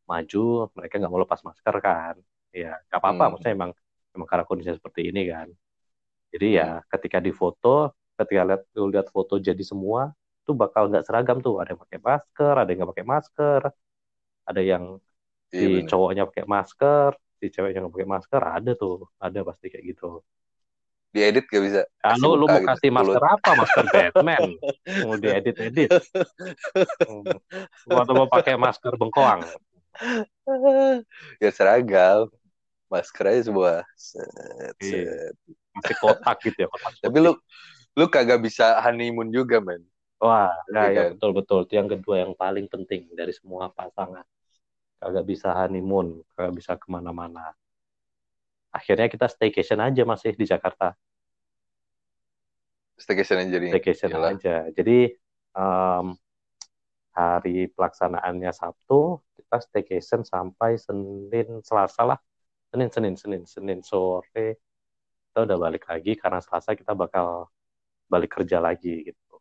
maju 0.10 0.40
mereka 0.78 0.94
nggak 1.00 1.12
mau 1.14 1.22
lepas 1.26 1.42
masker 1.48 1.76
kan. 1.88 2.16
Ya 2.56 2.78
nggak 2.90 3.00
apa-apa. 3.02 3.24
Hmm. 3.24 3.36
maksudnya 3.36 3.56
emang 3.60 3.72
emang 4.16 4.28
karena 4.32 4.46
kondisinya 4.50 4.78
seperti 4.80 5.02
ini 5.12 5.22
kan. 5.34 5.48
Jadi 6.34 6.48
ya 6.60 6.66
ketika 6.92 7.18
di 7.24 7.32
foto 7.42 7.94
ketika 8.20 8.42
lihat 8.48 8.62
lu 8.78 8.86
lihat 8.94 9.08
foto 9.16 9.36
jadi 9.48 9.64
semua 9.72 10.12
tuh 10.48 10.56
bakal 10.62 10.84
nggak 10.92 11.04
seragam 11.08 11.38
tuh. 11.46 11.56
Ada 11.62 11.70
yang 11.76 11.82
pakai 11.86 12.00
masker 12.10 12.54
ada 12.60 12.68
yang 12.72 12.78
nggak 12.84 12.92
pakai 12.96 13.08
masker. 13.16 13.62
Ada 14.50 14.62
yang 14.72 14.84
Iya, 15.54 15.60
si 15.60 15.66
bener. 15.74 15.92
cowoknya 15.92 16.24
pakai 16.30 16.46
masker, 16.56 17.12
si 17.40 17.46
ceweknya 17.54 17.80
nggak 17.86 17.96
pakai 17.96 18.10
masker, 18.16 18.42
ada 18.58 18.72
tuh, 18.82 18.96
ada 19.26 19.40
pasti 19.50 19.66
kayak 19.74 19.86
gitu. 19.92 20.06
Diedit 21.16 21.48
gak 21.48 21.64
bisa. 21.64 21.82
Ah, 22.04 22.12
Kasih 22.20 22.28
lu, 22.28 22.44
mau 22.44 22.60
gitu, 22.60 22.68
kasih 22.76 22.90
masker 22.92 23.24
mulut. 23.24 23.34
apa? 23.40 23.50
Masker 23.56 23.86
Batman? 23.88 24.42
Mau 25.00 25.16
diedit-edit? 25.16 25.90
Gua 27.88 28.04
mau 28.04 28.28
pakai 28.28 28.60
masker 28.60 28.94
bengkoang. 29.00 29.48
ya 31.40 31.50
seragam. 31.56 32.28
masker 32.86 33.26
aja 33.32 33.42
semua. 33.48 33.74
Set, 33.96 34.76
Iya. 34.84 35.32
set. 35.32 35.34
Masih 35.74 35.96
kotak 35.98 36.38
gitu 36.44 36.58
ya, 36.64 36.68
kotak 36.70 36.92
Tapi 37.00 37.18
lu 37.18 37.32
lu 37.96 38.06
kagak 38.12 38.44
bisa 38.44 38.76
honeymoon 38.84 39.32
juga, 39.32 39.64
men. 39.64 39.82
Wah, 40.20 40.52
ya, 40.70 40.84
Iya 40.84 40.92
ya 40.92 40.96
kan? 41.00 41.10
betul 41.16 41.32
betul. 41.32 41.60
Itu 41.64 41.74
yang 41.80 41.90
kedua 41.90 42.16
yang 42.28 42.36
paling 42.36 42.68
penting 42.68 43.08
dari 43.16 43.32
semua 43.32 43.72
pasangan. 43.72 44.24
Kagak 45.00 45.26
bisa 45.26 45.56
honeymoon, 45.56 46.22
kagak 46.36 46.54
bisa 46.56 46.72
ke 46.76 46.88
mana-mana. 46.92 47.56
Akhirnya 48.70 49.08
kita 49.08 49.32
staycation 49.32 49.80
aja 49.80 50.04
masih 50.04 50.36
di 50.36 50.44
Jakarta. 50.44 50.94
Staycation 52.96 53.44
aja 53.44 53.50
jadi. 53.60 53.68
Staycation 53.76 54.10
Iyalah. 54.12 54.32
aja. 54.40 54.56
Jadi 54.72 55.12
em, 55.56 56.06
hari 57.12 57.68
pelaksanaannya 57.72 58.52
Sabtu, 58.52 59.20
kita 59.36 59.58
staycation 59.60 60.22
sampai 60.24 60.80
Senin, 60.80 61.60
Selasa 61.60 62.04
lah. 62.08 62.20
Senin, 62.72 62.90
Senin, 62.92 63.16
Senin, 63.16 63.44
Senin 63.44 63.80
sore. 63.84 64.60
Kita 65.32 65.44
udah 65.44 65.58
balik 65.60 65.88
lagi 65.88 66.16
karena 66.16 66.40
Selasa 66.40 66.76
kita 66.76 66.96
bakal 66.96 67.52
balik 68.08 68.40
kerja 68.40 68.60
lagi 68.64 69.12
gitu. 69.12 69.36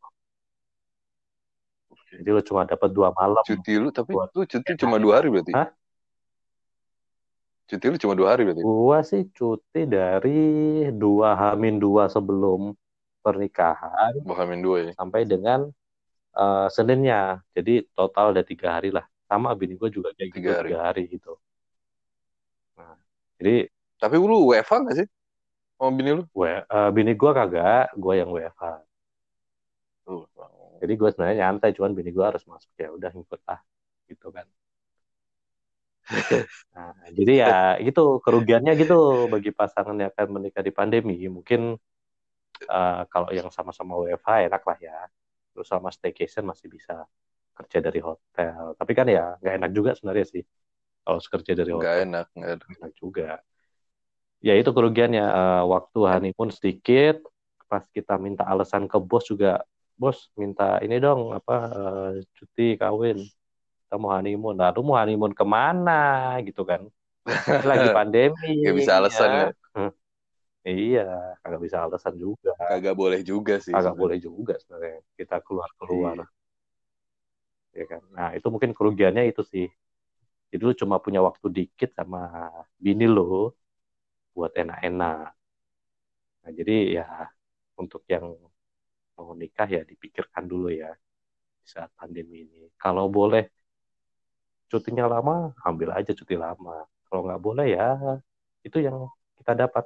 Jadi 2.14 2.30
lu 2.30 2.42
cuma 2.46 2.62
dapat 2.62 2.90
dua 2.94 3.10
malam. 3.10 3.42
Cuti 3.42 3.74
lu 3.74 3.90
tapi 3.90 4.14
Buat- 4.14 4.30
lu 4.38 4.46
cuti 4.46 4.70
cuma 4.78 5.02
dua 5.02 5.18
hari 5.18 5.34
berarti. 5.34 5.50
Hah? 5.50 5.66
Cuti 7.66 7.86
lu 7.90 7.96
cuma 7.98 8.14
dua 8.14 8.34
hari 8.34 8.46
berarti. 8.46 8.62
Gua 8.62 9.02
sih 9.02 9.26
cuti 9.34 9.82
dari 9.82 10.86
dua 10.94 11.34
Hamin 11.34 11.82
dua 11.82 12.06
sebelum 12.06 12.70
pernikahan 13.24 14.14
Bukan 14.28 14.46
dua 14.64 14.78
ya. 14.88 14.92
sampai 14.98 15.20
dengan 15.32 15.60
eh, 16.40 16.66
Seninnya. 16.76 17.16
Jadi 17.56 17.72
total 17.96 18.26
ada 18.34 18.42
tiga 18.50 18.68
hari 18.76 18.88
lah. 18.96 19.06
Sama 19.30 19.50
bini 19.60 19.74
gue 19.80 19.90
juga 19.96 20.10
kayak 20.16 20.30
gitu 20.36 20.40
Tiga 20.40 20.52
hari. 20.58 20.68
tiga 20.68 20.78
hari 20.86 21.02
gitu. 21.14 21.30
Nah, 22.76 22.96
jadi 23.38 23.68
Tapi 24.00 24.16
lu 24.30 24.36
WFH 24.50 24.72
gak 24.86 24.96
sih? 24.98 25.06
Sama 25.78 25.90
bini 25.98 26.10
lu? 26.18 26.22
gue 26.34 26.52
eh, 26.76 26.88
bini 26.96 27.12
gue 27.20 27.30
kagak, 27.38 27.84
gue 28.02 28.14
yang 28.20 28.30
WFH. 28.34 28.62
Tuh. 30.06 30.22
Jadi 30.80 30.92
gue 31.00 31.08
sebenarnya 31.12 31.36
nyantai, 31.42 31.70
cuman 31.76 31.92
bini 31.98 32.10
gue 32.16 32.24
harus 32.30 32.44
masuk 32.50 32.72
ya 32.82 32.88
udah 32.96 33.10
ngikut 33.16 33.40
lah 33.48 33.60
gitu 34.10 34.26
kan. 34.36 34.46
Nah, 36.74 36.92
jadi 37.16 37.32
ya 37.42 37.52
gitu 37.86 38.00
kerugiannya 38.24 38.72
gitu 38.80 38.94
bagi 39.32 39.50
pasangan 39.58 39.96
yang 40.00 40.10
akan 40.12 40.28
menikah 40.36 40.62
di 40.68 40.72
pandemi. 40.78 41.14
Mungkin 41.36 41.60
eh, 42.62 43.02
kalau 43.12 43.28
yang 43.34 43.48
sama-sama 43.50 43.92
WFH 44.02 44.48
enak 44.48 44.62
lah 44.64 44.78
ya. 44.80 44.98
Terus 45.54 45.66
sama 45.70 45.88
staycation 45.94 46.44
masih 46.46 46.66
bisa 46.70 47.06
kerja 47.54 47.78
dari 47.78 48.00
hotel. 48.02 48.74
Tapi 48.74 48.92
kan 48.98 49.06
ya 49.06 49.38
nggak 49.38 49.54
enak 49.62 49.70
juga 49.70 49.90
sebenarnya 49.94 50.26
sih 50.26 50.42
kalau 51.04 51.18
kerja 51.20 51.52
dari 51.54 51.70
hotel. 51.70 51.86
enak. 52.08 52.26
Gak 52.34 52.50
enak. 52.50 52.66
Nggak 52.66 52.76
enak 52.80 52.92
juga. 52.98 53.28
Ya 54.44 54.52
itu 54.60 54.70
kerugiannya 54.76 55.24
eh, 55.24 55.62
waktu 55.68 55.98
honeymoon 56.04 56.50
sedikit. 56.52 57.22
Pas 57.70 57.84
kita 57.90 58.20
minta 58.20 58.44
alasan 58.44 58.86
ke 58.86 58.98
bos 59.00 59.24
juga, 59.26 59.64
bos 59.96 60.30
minta 60.36 60.78
ini 60.84 61.00
dong 61.00 61.32
apa 61.32 61.54
eh, 61.72 62.10
cuti 62.36 62.76
kawin. 62.76 63.18
Kita 63.86 63.94
mau 64.00 64.10
honeymoon. 64.16 64.56
Lalu 64.58 64.80
mau 64.84 64.96
honeymoon 65.00 65.32
ke 65.32 65.44
mana 65.46 66.36
gitu 66.44 66.66
kan? 66.66 66.82
Lagi 67.70 67.88
pandemi. 67.96 68.66
Gak 68.66 68.74
bisa 68.76 68.92
alasan 69.00 69.30
ya. 69.32 69.46
Iya, 70.64 71.00
kagak 71.44 71.60
bisa 71.64 71.78
alasan 71.84 72.14
juga. 72.24 72.50
Kagak 72.56 72.94
boleh 73.00 73.20
juga 73.30 73.54
sih. 73.64 73.72
Kagak 73.76 73.96
boleh 74.00 74.16
juga 74.26 74.52
sebenarnya 74.60 74.96
kita 75.20 75.36
keluar-keluar. 75.44 76.16
Ya 77.78 77.84
kan? 77.90 78.02
Nah, 78.16 78.28
itu 78.36 78.46
mungkin 78.52 78.70
kerugiannya 78.76 79.22
itu 79.30 79.42
sih. 79.52 79.66
Jadi 80.50 80.62
lu 80.68 80.74
cuma 80.82 80.96
punya 81.04 81.20
waktu 81.28 81.46
dikit 81.58 81.90
sama 81.98 82.20
bini 82.84 83.04
lu 83.16 83.50
buat 84.34 84.52
enak-enak. 84.54 85.34
Nah, 86.42 86.52
jadi 86.58 86.74
ya 87.00 87.04
untuk 87.80 88.02
yang 88.12 88.24
mau 89.16 89.30
nikah 89.40 89.68
ya 89.76 89.82
dipikirkan 89.90 90.44
dulu 90.52 90.68
ya 90.82 90.90
di 91.62 91.66
saat 91.74 91.90
pandemi 91.98 92.44
ini. 92.46 92.60
Kalau 92.82 93.06
boleh 93.16 93.44
cutinya 94.70 95.04
lama, 95.12 95.34
ambil 95.68 95.88
aja 95.98 96.12
cuti 96.18 96.34
lama. 96.44 96.72
Kalau 97.06 97.20
nggak 97.26 97.40
boleh 97.46 97.66
ya 97.76 97.84
itu 98.66 98.78
yang 98.86 98.96
kita 99.38 99.52
dapat. 99.62 99.84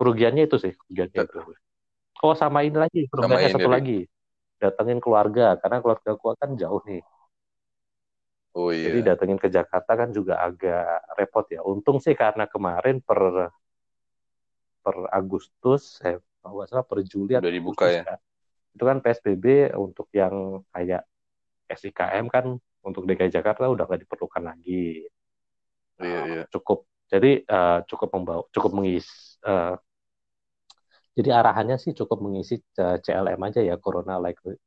Kerugiannya 0.00 0.48
itu 0.48 0.56
sih, 0.56 0.72
kerugiannya 0.72 1.28
itu. 1.28 1.38
Oh 2.24 2.32
sama 2.32 2.64
ini 2.64 2.80
lagi, 2.80 3.04
kerugiannya 3.12 3.52
ini, 3.52 3.54
satu 3.60 3.68
Ri. 3.68 3.74
lagi. 3.76 3.98
Datengin 4.56 4.96
keluarga, 4.96 5.60
karena 5.60 5.84
keluarga 5.84 6.10
gua 6.16 6.32
kan 6.40 6.56
jauh 6.56 6.80
nih. 6.88 7.04
Oh 8.56 8.72
iya. 8.72 8.88
Jadi 8.88 8.98
datengin 9.04 9.36
ke 9.36 9.52
Jakarta 9.52 9.92
kan 9.92 10.08
juga 10.16 10.40
agak 10.40 11.04
repot 11.20 11.44
ya. 11.52 11.60
Untung 11.60 12.00
sih 12.00 12.16
karena 12.16 12.48
kemarin 12.48 13.04
per 13.04 13.52
per 14.80 14.96
Agustus, 15.12 16.00
eh 16.00 16.16
kalau 16.40 16.64
salah 16.64 16.88
per 16.88 17.04
Juli 17.04 17.36
atau 17.36 17.44
Udah 17.44 17.52
dibuka 17.52 17.84
Agustus 17.84 18.08
ya? 18.08 18.16
Itu 18.72 18.84
kan 18.88 19.04
PSBB 19.04 19.76
untuk 19.76 20.08
yang 20.16 20.64
kayak 20.72 21.04
SIKM 21.68 22.26
kan 22.32 22.56
untuk 22.80 23.04
DKI 23.04 23.28
Jakarta 23.28 23.68
udah 23.68 23.84
nggak 23.84 24.08
diperlukan 24.08 24.42
lagi. 24.48 25.04
Iya, 26.00 26.20
iya. 26.24 26.42
Cukup 26.48 26.88
jadi 27.10 27.42
eh, 27.42 27.78
cukup 27.90 28.08
membawa 28.14 28.42
cukup 28.54 28.70
mengisi 28.80 29.36
eh, 29.44 29.74
jadi 31.20 31.30
arahannya 31.36 31.76
sih 31.76 31.92
cukup 31.92 32.18
mengisi 32.24 32.54
eh, 32.80 32.96
CLM 33.04 33.40
aja 33.48 33.60
ya 33.60 33.76
Corona 33.76 34.16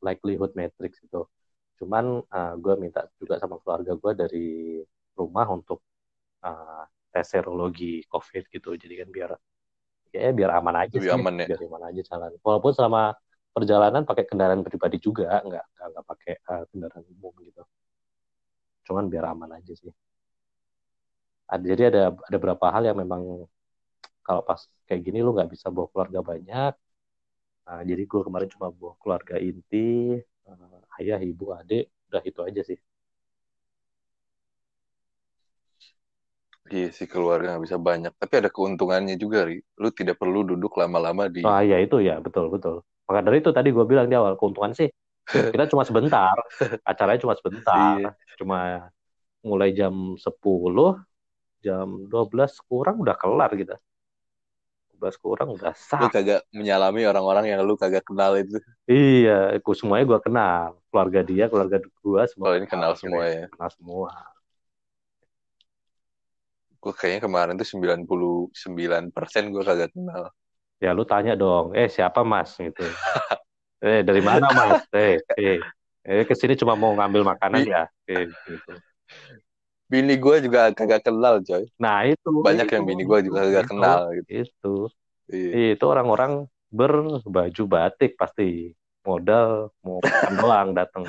Likelihood 0.05 0.53
Matrix 0.53 1.01
itu. 1.01 1.21
Cuman 1.81 2.21
gue 2.63 2.73
minta 2.79 3.09
juga 3.19 3.35
sama 3.41 3.57
keluarga 3.59 3.97
gue 3.97 4.11
dari 4.13 4.47
rumah 5.17 5.47
untuk 5.49 5.81
eh, 6.45 6.83
tes 7.13 7.25
serologi 7.29 8.05
COVID 8.09 8.43
gitu. 8.49 8.69
Jadi 8.77 8.93
kan 9.01 9.09
biar 9.09 9.31
ya 10.13 10.29
biar 10.29 10.51
aman 10.61 10.75
aja 10.85 10.97
Lebih 10.97 11.09
sih, 11.09 11.17
aman 11.17 11.33
ya. 11.41 11.47
biar 11.49 11.61
aman 11.65 11.83
aja 11.89 12.01
jalan. 12.09 12.31
Walaupun 12.45 12.71
selama 12.77 13.01
perjalanan 13.53 14.01
pakai 14.05 14.25
kendaraan 14.29 14.61
pribadi 14.65 14.97
juga, 14.97 15.41
nggak 15.41 15.65
nggak, 15.73 15.87
nggak 15.93 16.05
pakai 16.09 16.33
eh, 16.37 16.63
kendaraan 16.73 17.05
umum 17.17 17.33
gitu. 17.41 17.63
Cuman 18.89 19.05
biar 19.09 19.25
aman 19.33 19.51
aja 19.57 19.73
sih. 19.73 19.93
Jadi 21.53 21.83
ada 21.85 22.01
ada 22.09 22.37
beberapa 22.41 22.65
hal 22.73 22.83
yang 22.89 22.97
memang 22.97 23.45
kalau 24.25 24.41
pas 24.49 24.59
kayak 24.87 25.01
gini 25.05 25.19
lu 25.25 25.29
nggak 25.35 25.49
bisa 25.53 25.67
bawa 25.75 25.87
keluarga 25.91 26.19
banyak. 26.31 26.73
Nah, 27.67 27.81
jadi 27.89 28.03
gue 28.11 28.21
kemarin 28.27 28.49
cuma 28.53 28.67
bawa 28.75 28.93
keluarga 29.01 29.35
inti, 29.39 30.19
eh, 30.19 30.79
ayah, 30.99 31.19
ibu, 31.23 31.45
adik, 31.59 31.83
udah 32.11 32.23
itu 32.29 32.39
aja 32.47 32.61
sih. 32.69 32.79
Iya 36.73 36.89
sih 36.97 37.07
keluarga 37.11 37.53
nggak 37.53 37.63
bisa 37.67 37.77
banyak. 37.89 38.11
Tapi 38.21 38.33
ada 38.39 38.49
keuntungannya 38.55 39.15
juga, 39.19 39.45
Ri. 39.47 39.59
Lu 39.81 39.89
tidak 39.91 40.15
perlu 40.21 40.47
duduk 40.47 40.73
lama-lama 40.81 41.27
di... 41.27 41.43
Ah 41.43 41.61
ya 41.61 41.77
itu 41.83 41.99
ya 41.99 42.17
betul 42.23 42.49
betul. 42.49 42.75
Maka 43.07 43.19
dari 43.25 43.43
itu 43.43 43.51
tadi 43.51 43.69
gue 43.75 43.85
bilang 43.85 44.07
di 44.07 44.15
awal 44.15 44.39
keuntungan 44.39 44.71
sih 44.71 44.87
kita 45.27 45.71
cuma 45.71 45.83
sebentar, 45.87 46.35
acaranya 46.89 47.19
cuma 47.23 47.35
sebentar, 47.39 47.95
Iya. 47.99 48.11
cuma 48.39 48.57
mulai 49.43 49.71
jam 49.71 50.15
10, 50.19 50.99
jam 51.63 51.87
12 52.11 52.59
kurang 52.67 52.99
udah 53.03 53.15
kelar 53.15 53.51
kita. 53.55 53.75
12 54.93 55.17
kurang 55.17 55.49
udah 55.57 55.73
Lu 55.73 56.07
sah. 56.07 56.11
kagak 56.13 56.45
menyalami 56.53 57.03
orang-orang 57.09 57.49
yang 57.49 57.59
lu 57.65 57.73
kagak 57.75 58.05
kenal 58.05 58.37
itu. 58.37 58.61
Iya, 58.85 59.57
aku 59.57 59.73
semuanya 59.73 60.05
gue 60.15 60.19
kenal, 60.21 60.79
keluarga 60.93 61.19
dia, 61.25 61.45
keluarga 61.49 61.77
gue 61.81 62.21
semua. 62.29 62.45
Oh, 62.45 62.53
ini 62.55 62.67
kenal 62.69 62.93
semua 62.95 63.23
ya. 63.25 63.45
Kenal 63.49 63.69
semua. 63.73 64.09
Gue 66.83 66.93
kayaknya 66.93 67.21
kemarin 67.25 67.53
tuh 67.55 67.67
99% 67.67 69.43
gue 69.49 69.63
kagak 69.63 69.91
kenal. 69.95 70.29
Ya 70.83 70.91
lu 70.91 71.07
tanya 71.07 71.33
dong, 71.39 71.71
eh 71.73 71.87
siapa 71.87 72.27
mas 72.27 72.59
gitu. 72.59 72.83
eh 73.87 74.03
dari 74.03 74.19
mana 74.19 74.47
mas? 74.51 74.83
Eh, 74.91 75.15
eh, 75.39 75.57
eh 76.03 76.23
ke 76.27 76.35
sini 76.35 76.59
cuma 76.59 76.75
mau 76.75 76.91
ngambil 76.95 77.23
makanan 77.23 77.63
ya? 77.63 77.83
Eh, 78.07 78.27
gitu. 78.27 78.73
Bini 79.91 80.15
gue 80.17 80.35
juga 80.45 80.71
kagak 80.73 81.01
kenal, 81.05 81.43
coy. 81.43 81.63
Nah 81.77 82.07
itu 82.07 82.29
Banyak 82.41 82.65
itu, 82.65 82.73
yang 82.75 82.85
bini 82.87 83.03
gue 83.05 83.19
juga 83.27 83.39
kagak 83.45 83.63
itu, 83.65 83.71
kenal 83.71 83.99
gitu. 84.17 84.29
Itu 84.31 84.75
Iya. 85.31 85.73
itu 85.73 85.85
orang-orang 85.87 86.31
berbaju 86.73 87.63
batik 87.69 88.19
pasti 88.19 88.75
modal 89.07 89.71
mau 89.85 89.99
makan 90.03 90.33
doang 90.39 90.69
datang. 90.75 91.03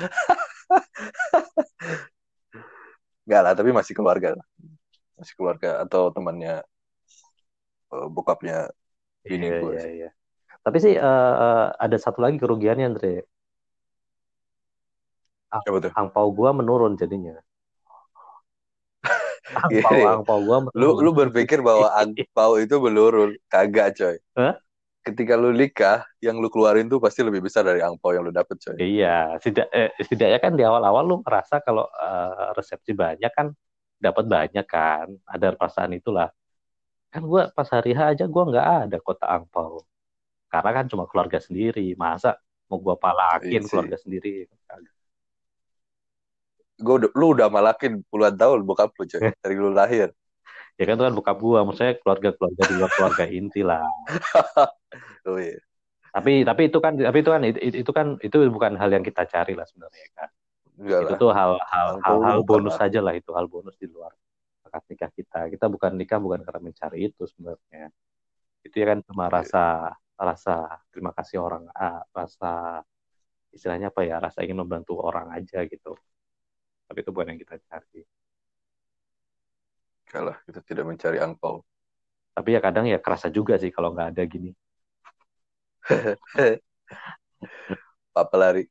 Enggak 3.25 3.41
lah, 3.41 3.53
tapi 3.57 3.69
masih 3.73 3.93
keluarga 3.97 4.37
lah. 4.37 4.45
Masih 5.17 5.33
keluarga 5.35 5.69
atau 5.83 6.11
temannya 6.13 6.61
eh, 7.93 8.07
bokapnya 8.11 8.69
bini 9.25 9.47
Iya 9.49 9.57
gue. 9.61 9.73
iya 9.73 9.85
iya. 9.97 10.09
Tapi 10.65 10.77
sih 10.81 10.93
eh, 10.97 11.65
ada 11.85 11.97
satu 11.97 12.19
lagi 12.21 12.37
kerugiannya 12.41 12.85
Andre. 12.89 13.13
Tuh? 15.65 15.91
Angpau 15.95 16.27
gua 16.35 16.51
menurun 16.51 16.99
jadinya. 16.99 17.35
Iya, 19.71 19.83
Angpau 19.83 19.93
iya. 19.95 20.07
angpau 20.19 20.39
gua 20.43 20.57
Lu 20.75 20.99
lu 20.99 21.11
berpikir 21.15 21.59
bahwa 21.63 21.87
angpau 21.95 22.59
itu 22.59 22.75
menurun, 22.79 23.35
kagak, 23.47 23.95
coy. 23.95 24.15
Hah? 24.35 24.55
Ketika 25.05 25.37
lu 25.37 25.53
nikah, 25.53 26.01
yang 26.17 26.41
lu 26.41 26.49
keluarin 26.49 26.89
tuh 26.89 26.97
pasti 26.97 27.21
lebih 27.21 27.45
besar 27.45 27.61
dari 27.61 27.79
angpau 27.79 28.11
yang 28.11 28.25
lu 28.25 28.33
dapet, 28.33 28.57
coy. 28.57 28.75
Iya, 28.81 29.37
tidak, 29.39 29.69
eh, 29.71 29.93
setidaknya 30.01 30.39
kan 30.41 30.53
di 30.57 30.63
awal-awal 30.65 31.03
lu 31.05 31.15
merasa 31.21 31.61
kalau 31.61 31.85
eh, 31.87 32.51
resepsi 32.57 32.91
banyak 32.97 33.31
kan 33.31 33.53
dapat 33.95 34.25
banyak 34.27 34.65
kan 34.67 35.07
ada 35.23 35.55
perasaan 35.55 35.95
itulah 35.95 36.27
kan 37.09 37.23
gue 37.23 37.43
pas 37.55 37.67
hari 37.71 37.95
H 37.95 38.11
aja 38.11 38.25
gue 38.27 38.43
nggak 38.51 38.67
ada 38.91 38.97
kota 38.99 39.23
angpau 39.23 39.79
karena 40.51 40.71
kan 40.75 40.85
cuma 40.91 41.07
keluarga 41.07 41.39
sendiri 41.39 41.95
masa 41.95 42.35
mau 42.67 42.75
gue 42.83 42.91
palakin 42.99 43.55
Iya 43.55 43.59
sih. 43.63 43.71
keluarga 43.71 43.95
sendiri 43.95 44.51
gue 46.75 46.95
lu 47.15 47.27
udah 47.35 47.47
malakin 47.47 48.03
puluhan 48.11 48.35
tahun 48.35 48.67
bokap 48.67 48.91
lu 48.99 49.03
coy 49.07 49.19
dari 49.43 49.55
lu 49.55 49.71
lahir. 49.71 50.11
Ya 50.75 50.83
kan 50.83 50.99
itu 50.99 51.05
kan 51.07 51.15
bokap 51.15 51.37
gue 51.39 51.59
maksudnya 51.63 51.93
keluarga 52.03 52.29
keluarga 52.35 52.61
di 52.67 52.73
luar 52.75 52.91
keluarga 52.93 53.25
inti 53.29 53.61
lah. 53.63 53.83
Oh 55.25 55.41
iya. 55.41 55.57
Tapi 56.13 56.47
tapi 56.47 56.71
itu 56.71 56.77
kan 56.79 56.95
tapi 56.95 57.17
itu 57.19 57.31
kan 57.33 57.41
itu, 57.43 57.59
itu 57.59 57.91
kan 57.91 58.07
itu 58.21 58.37
bukan 58.47 58.77
hal 58.79 58.87
yang 58.93 59.03
kita 59.03 59.25
cari 59.27 59.57
lah 59.57 59.65
sebenarnya 59.67 60.07
kan? 60.15 60.29
Enggak 60.77 60.99
itu 61.03 61.13
lah. 61.17 61.19
tuh 61.19 61.31
hal 61.33 61.51
hal 61.65 61.89
hal, 61.99 62.17
hal 62.23 62.39
bonus 62.45 62.77
saja 62.77 63.01
lah 63.01 63.11
itu 63.17 63.33
hal 63.33 63.49
bonus 63.49 63.75
di 63.75 63.89
luar 63.89 64.13
akad 64.63 64.83
nikah 64.87 65.11
kita. 65.11 65.39
Kita 65.51 65.65
bukan 65.67 65.97
nikah 65.97 66.21
bukan 66.21 66.45
karena 66.45 66.61
mencari 66.61 67.09
itu 67.09 67.25
sebenarnya. 67.27 67.89
Itu 68.63 68.75
ya 68.79 68.85
kan 68.95 68.99
cuma 69.03 69.27
Iya. 69.27 69.43
rasa 69.43 69.65
rasa 70.15 70.55
terima 70.93 71.11
kasih 71.11 71.43
orang 71.43 71.67
ah, 71.75 71.99
rasa 72.15 72.79
istilahnya 73.51 73.91
apa 73.91 74.03
ya 74.03 74.19
rasa 74.19 74.43
ingin 74.43 74.63
membantu 74.63 74.99
orang 74.99 75.31
aja 75.31 75.63
gitu 75.67 75.95
tapi 76.85 76.97
itu 77.03 77.11
bukan 77.13 77.33
yang 77.33 77.39
kita 77.41 77.55
cari. 77.67 78.01
Kalah, 80.05 80.37
kita 80.45 80.59
tidak 80.63 80.85
mencari 80.87 81.17
angpau. 81.19 81.65
tapi 82.35 82.51
ya 82.51 82.59
kadang 82.59 82.83
ya 82.83 82.99
kerasa 82.99 83.31
juga 83.31 83.55
sih 83.55 83.71
kalau 83.71 83.95
nggak 83.95 84.11
ada 84.11 84.23
gini. 84.27 84.51
Papa 88.15 88.35
lari. 88.35 88.67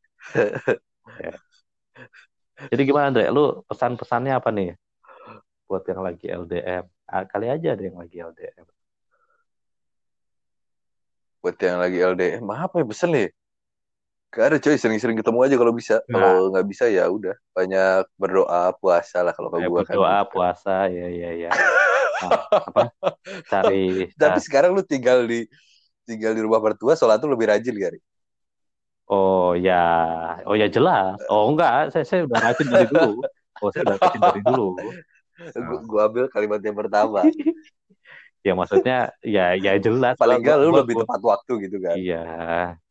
jadi 2.70 2.82
gimana 2.84 3.08
Andre 3.08 3.32
lu 3.32 3.64
pesan-pesannya 3.68 4.32
apa 4.36 4.52
nih? 4.52 4.76
Buat 5.64 5.88
yang 5.88 6.04
lagi 6.04 6.26
LDM 6.28 6.84
ah, 7.08 7.24
kali 7.28 7.46
aja 7.48 7.68
ada 7.76 7.82
yang 7.84 7.98
lagi 8.00 8.16
LDM 8.20 8.66
Buat 11.44 11.60
yang 11.60 11.76
lagi 11.76 11.98
LDM, 12.00 12.44
apa 12.48 12.80
ya 12.80 12.88
pesen 12.88 13.12
nih? 13.12 13.28
Gak 14.34 14.46
ada 14.50 14.58
coy, 14.58 14.74
sering-sering 14.74 15.14
ketemu 15.14 15.38
aja 15.46 15.54
kalau 15.54 15.70
bisa. 15.70 15.96
Nah. 16.10 16.18
Kalau 16.18 16.42
nggak 16.50 16.66
bisa 16.66 16.84
ya 16.90 17.06
udah, 17.06 17.38
banyak 17.54 18.02
berdoa, 18.18 18.74
puasa 18.82 19.22
lah 19.22 19.30
kalau 19.30 19.54
kayak 19.54 19.70
gua 19.70 19.86
kan. 19.86 19.94
berdoa 19.94 20.18
puasa 20.26 20.76
ya 20.90 21.06
ya 21.06 21.30
ya 21.46 21.50
Nah, 22.24 22.40
apa 22.46 22.82
cari 23.50 24.08
Tapi 24.14 24.38
sekarang 24.38 24.72
lu 24.72 24.82
tinggal 24.86 25.26
di 25.26 25.44
tinggal 26.06 26.32
di 26.32 26.40
rumah 26.42 26.62
mertua, 26.62 26.94
sholat 26.94 27.18
tuh 27.18 27.30
lebih 27.30 27.50
rajin 27.50 27.74
kali. 27.74 27.98
Oh 29.10 29.52
ya, 29.52 30.40
oh 30.48 30.56
ya 30.56 30.64
jelas. 30.70 31.20
Oh 31.28 31.52
enggak, 31.52 31.92
saya 31.92 32.04
saya 32.08 32.24
udah 32.24 32.38
rajin 32.40 32.66
dari 32.70 32.86
dulu. 32.88 33.20
Oh 33.60 33.68
saya 33.68 33.82
udah 33.84 33.98
rajin 34.00 34.20
dari 34.22 34.42
dulu. 34.42 34.68
Gua, 35.50 35.78
gua 35.82 36.02
ambil 36.06 36.24
kalimat 36.30 36.62
yang 36.62 36.78
pertama. 36.78 37.26
Ya 38.44 38.52
maksudnya 38.52 38.98
ya 39.24 39.56
ya 39.56 39.72
jelas. 39.80 40.20
Paling 40.20 40.44
enggak 40.44 40.56
lu 40.60 40.68
gua- 40.68 40.80
lebih 40.84 40.94
gua- 41.00 41.04
tepat 41.08 41.20
waktu 41.24 41.52
gitu 41.64 41.76
kan. 41.80 41.94
Iya, 41.96 42.24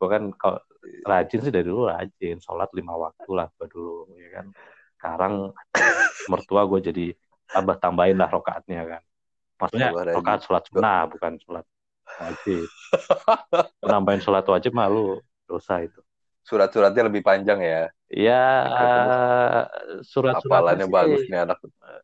gua 0.01 0.07
kan 0.09 0.23
kalau 0.33 0.59
rajin 1.05 1.39
sih 1.45 1.53
dari 1.53 1.69
dulu 1.69 1.85
rajin. 1.93 2.41
Sholat 2.41 2.73
lima 2.73 2.97
waktu 2.97 3.29
lah 3.31 3.47
gua 3.53 3.67
dulu, 3.69 4.09
ya 4.17 4.29
kan. 4.41 4.45
Sekarang 4.97 5.33
mertua 6.31 6.63
gue 6.63 6.79
jadi 6.79 7.05
tambah 7.51 7.75
tambahin 7.75 8.15
lah 8.15 8.31
rokaatnya 8.31 8.87
kan. 8.87 9.01
Maksudnya 9.59 9.91
rajin. 9.91 10.15
rokaat 10.15 10.39
sholat 10.47 10.63
sunnah 10.71 10.99
bukan 11.11 11.31
sholat 11.43 11.65
wajib. 12.17 12.65
Nambahin 13.83 14.23
sholat 14.23 14.47
wajib 14.47 14.71
malu 14.71 15.19
dosa 15.43 15.83
itu. 15.83 15.99
Surat-suratnya 16.47 17.11
lebih 17.11 17.19
panjang 17.19 17.59
ya. 17.59 17.91
Ya 18.13 18.45
surat-surat 20.05 20.45
Hafalannya 20.45 20.85
bagus 20.85 21.25
nih 21.25 21.49
anak. 21.49 21.57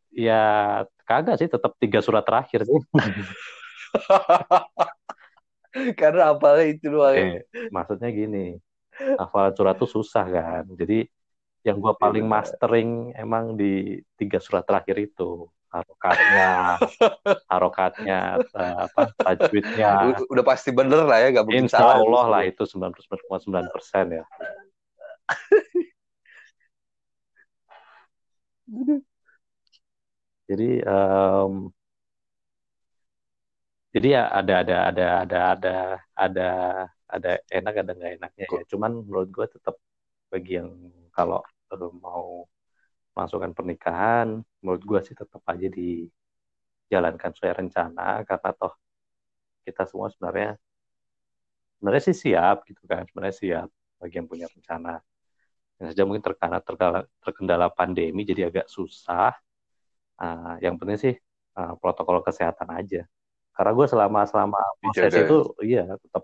Ya 0.10 0.44
kagak 1.06 1.38
sih, 1.38 1.46
tetap 1.46 1.78
tiga 1.78 2.02
surat 2.02 2.26
terakhir 2.26 2.66
sih. 2.66 2.82
Karena 6.02 6.34
apalnya 6.34 6.66
itu 6.66 6.90
doang. 6.90 7.14
ya. 7.14 7.46
Eh, 7.46 7.70
maksudnya 7.70 8.10
gini, 8.10 8.58
hafalan 9.22 9.54
surat 9.54 9.78
tuh 9.78 9.86
susah 9.86 10.26
kan. 10.26 10.66
Jadi 10.74 11.06
yang 11.62 11.78
gua 11.78 11.94
paling 11.94 12.26
benar. 12.26 12.42
mastering 12.42 13.14
emang 13.14 13.54
di 13.54 14.02
tiga 14.18 14.42
surat 14.42 14.66
terakhir 14.66 15.14
itu. 15.14 15.46
Harokatnya, 15.70 16.82
harokatnya, 17.46 18.42
eh, 18.42 18.78
apa, 18.90 19.14
tajwidnya. 19.14 20.10
Udah 20.34 20.42
pasti 20.42 20.74
bener 20.74 21.06
lah 21.06 21.22
ya, 21.22 21.38
gak 21.38 21.46
mungkin 21.46 21.70
Insya 21.70 21.86
salah. 21.86 22.02
Allah 22.02 22.26
lah 22.26 22.42
itu 22.50 22.66
99,9 22.66 23.70
persen 23.70 24.18
ya. 24.18 24.26
Jadi 30.50 30.82
em, 30.86 31.54
jadi 33.94 34.08
ya 34.16 34.22
ada 34.40 34.54
ada 34.62 34.76
ada 34.90 35.04
ada 35.24 35.38
ada 35.54 35.70
ada 36.24 36.48
ada 37.16 37.30
enak 37.58 37.74
ada 37.82 37.92
nggak 37.98 38.14
enaknya 38.22 38.46
ya. 38.56 38.62
Cuman 38.72 38.92
menurut 39.08 39.30
gue 39.34 39.46
tetap 39.56 39.76
bagi 40.34 40.52
yang 40.62 40.70
kalau 41.18 41.42
mau 42.06 42.46
masukkan 43.18 43.52
pernikahan, 43.58 44.28
menurut 44.64 44.84
gue 44.90 45.00
sih 45.08 45.16
tetap 45.18 45.42
aja 45.54 45.68
dijalankan 46.90 47.32
sesuai 47.34 47.54
rencana 47.60 48.06
karena 48.28 48.50
toh 48.60 48.74
kita 49.66 49.84
semua 49.90 50.10
sebenarnya 50.14 50.52
sebenarnya 51.76 52.04
sih 52.08 52.18
siap 52.24 52.56
gitu 52.70 52.82
kan, 52.92 53.04
sebenarnya 53.10 53.36
siap 53.42 53.68
bagi 54.00 54.16
yang 54.20 54.28
punya 54.32 54.48
rencana. 54.56 54.92
Saja 55.80 56.04
mungkin 56.04 56.20
terkena 56.20 56.60
terkendala, 56.60 57.08
terkendala 57.24 57.68
pandemi 57.72 58.28
jadi 58.28 58.52
agak 58.52 58.68
susah. 58.68 59.32
Ah, 60.20 60.60
yang 60.60 60.76
penting 60.76 61.00
sih 61.00 61.16
ah, 61.56 61.74
protokol 61.80 62.20
kesehatan 62.20 62.68
aja. 62.76 63.08
Karena 63.56 63.72
gue 63.76 63.88
selama 63.88 64.20
selama 64.28 64.60
proses 64.84 65.12
ya. 65.12 65.24
itu 65.24 65.38
iya 65.64 65.84
tetap 65.96 66.24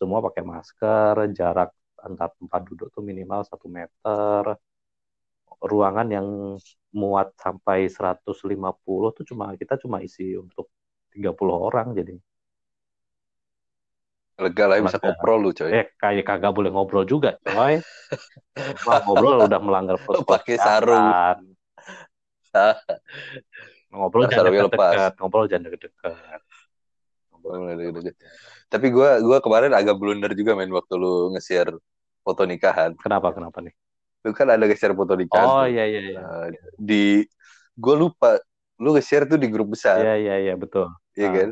semua 0.00 0.24
pakai 0.24 0.40
masker, 0.44 1.14
jarak 1.36 1.76
antar 2.00 2.32
tempat 2.40 2.60
duduk 2.64 2.88
tuh 2.88 3.04
minimal 3.04 3.44
satu 3.44 3.68
meter. 3.68 4.56
Ruangan 5.60 6.08
yang 6.08 6.56
muat 6.96 7.36
sampai 7.36 7.84
150 7.92 9.12
tuh 9.12 9.24
cuma 9.28 9.52
kita 9.60 9.76
cuma 9.76 10.00
isi 10.00 10.32
untuk 10.32 10.72
30 11.12 11.68
orang 11.68 11.92
jadi. 11.92 12.16
Lega 14.40 14.64
lah 14.64 14.76
ya, 14.80 14.82
bisa 14.88 14.98
Lega. 14.98 15.06
koprol 15.12 15.38
lu 15.44 15.50
coy. 15.52 15.70
Eh 15.70 15.84
kayak 16.00 16.24
kagak 16.24 16.52
boleh 16.56 16.70
ngobrol 16.72 17.04
juga, 17.04 17.36
coy. 17.44 17.76
Wah, 18.88 18.98
ngobrol 19.04 19.44
udah 19.46 19.60
melanggar 19.60 19.96
protokol 20.00 20.26
Pakai 20.40 20.56
sarung. 20.56 21.06
Ngobrol 23.90 24.26
jangan 24.30 24.50
deket-deket, 24.50 25.12
ngobrol 25.18 25.46
jangan. 25.50 25.70
Ngobrol 27.30 27.58
bener. 27.74 28.14
Tapi 28.70 28.86
gue 28.94 29.08
gua 29.26 29.38
kemarin 29.42 29.74
agak 29.74 29.98
blunder 29.98 30.30
juga 30.34 30.54
men 30.54 30.70
waktu 30.70 30.94
lu 30.94 31.34
nge-share 31.34 31.74
foto 32.22 32.46
nikahan. 32.46 32.94
Kenapa 32.98 33.34
kenapa 33.34 33.58
nih? 33.58 33.74
Lu 34.22 34.30
kan 34.30 34.46
ada 34.46 34.62
nge-share 34.62 34.94
foto 34.94 35.18
nikahan 35.18 35.46
Oh 35.46 35.66
iya 35.66 35.84
iya 35.90 36.00
iya. 36.14 36.18
Nah, 36.22 36.46
di 36.78 37.26
gue 37.74 37.94
lupa 37.98 38.38
lu 38.78 38.94
nge-share 38.94 39.26
tuh 39.26 39.38
di 39.42 39.50
grup 39.50 39.74
besar, 39.74 39.98
Iya 40.02 40.14
iya 40.18 40.34
iya 40.38 40.54
betul. 40.54 40.86
ya 41.18 41.26
Ah. 41.26 41.32
kan? 41.34 41.48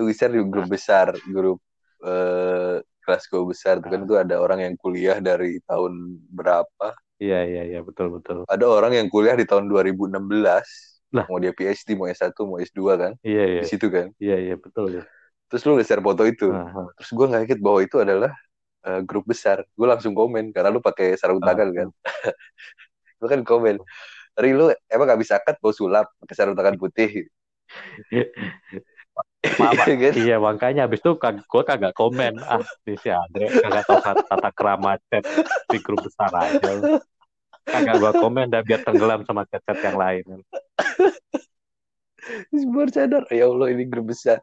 nge-share 0.08 0.32
di 0.32 0.40
grup 0.48 0.68
besar, 0.72 1.12
grup 1.28 1.60
eh, 2.04 2.76
kelas 3.04 3.22
gue 3.28 3.42
besar 3.44 3.74
tuh 3.84 3.90
kan 3.92 4.00
Ah. 4.02 4.08
tuh 4.08 4.16
ada 4.20 4.34
orang 4.40 4.60
yang 4.64 4.74
kuliah 4.80 5.18
dari 5.20 5.60
tahun 5.64 5.92
berapa? 6.32 6.96
Iya 7.20 7.38
iya 7.46 7.62
iya 7.64 7.80
betul 7.84 8.10
betul. 8.12 8.42
Ada 8.48 8.64
orang 8.66 8.92
yang 8.98 9.08
kuliah 9.12 9.36
di 9.38 9.44
tahun 9.46 9.68
2016. 9.70 10.66
Lah. 11.14 11.24
Mau 11.30 11.38
dia 11.38 11.54
PhD, 11.54 11.94
mau 11.94 12.10
S1, 12.10 12.42
mau 12.42 12.58
S2 12.58 12.98
kan? 12.98 13.12
Iya 13.22 13.44
iya 13.46 13.60
Di 13.62 13.68
situ 13.70 13.86
kan. 13.86 14.10
iya 14.18 14.36
iya 14.40 14.54
betul 14.58 14.90
ya. 14.98 15.02
Terus 15.46 15.62
lu 15.62 15.78
nge-share 15.78 16.02
foto 16.02 16.22
itu. 16.26 16.50
Ah, 16.50 16.66
ah. 16.74 16.86
Terus 16.98 17.10
gue 17.14 17.26
nggak 17.30 17.42
inget 17.46 17.60
bahwa 17.62 17.80
itu 17.86 17.96
adalah 18.02 18.32
eh, 18.84 19.00
grup 19.06 19.24
besar. 19.30 19.62
Gue 19.78 19.86
langsung 19.86 20.12
komen 20.12 20.50
karena 20.50 20.68
lu 20.74 20.82
pakai 20.82 21.14
sarung 21.14 21.38
Ah, 21.44 21.54
tangan 21.54 21.68
kan. 21.70 21.88
gue 23.22 23.28
kan 23.30 23.42
komen. 23.46 23.76
Ri 24.34 24.50
lu 24.50 24.66
emang 24.90 25.06
gak 25.06 25.20
bisa 25.22 25.38
cut 25.38 25.54
bawa 25.62 25.70
sulap 25.70 26.06
pakai 26.18 26.34
sarung 26.34 26.58
tangan 26.58 26.74
putih. 26.74 27.30
Mama, 29.60 29.84
Iya 29.84 29.94
kan? 30.00 30.12
iya 30.16 30.36
makanya 30.40 30.80
habis 30.88 31.00
itu 31.04 31.12
kag 31.20 31.36
gue 31.44 31.62
kagak 31.68 31.92
komen 31.92 32.40
ah 32.48 32.60
ini 32.88 32.96
si 32.96 33.08
Andre 33.12 33.46
kagak 33.52 33.84
tahu 33.84 33.98
tata, 34.00 34.22
tata 34.24 34.50
kerama 34.56 34.96
chat 35.12 35.24
di 35.68 35.78
grup 35.84 36.00
besar 36.00 36.32
aja 36.32 36.72
kagak 37.68 37.96
gue 38.00 38.12
komen 38.24 38.46
dah 38.48 38.62
biar 38.64 38.80
tenggelam 38.82 39.20
sama 39.28 39.44
chat-chat 39.48 39.78
yang 39.84 39.96
lain 39.96 40.24
Terus 42.24 42.64
baru 42.64 42.88
sadar, 42.88 43.22
ya 43.28 43.44
Allah 43.52 43.68
ini 43.68 43.84
grup 43.84 44.08
besar. 44.08 44.40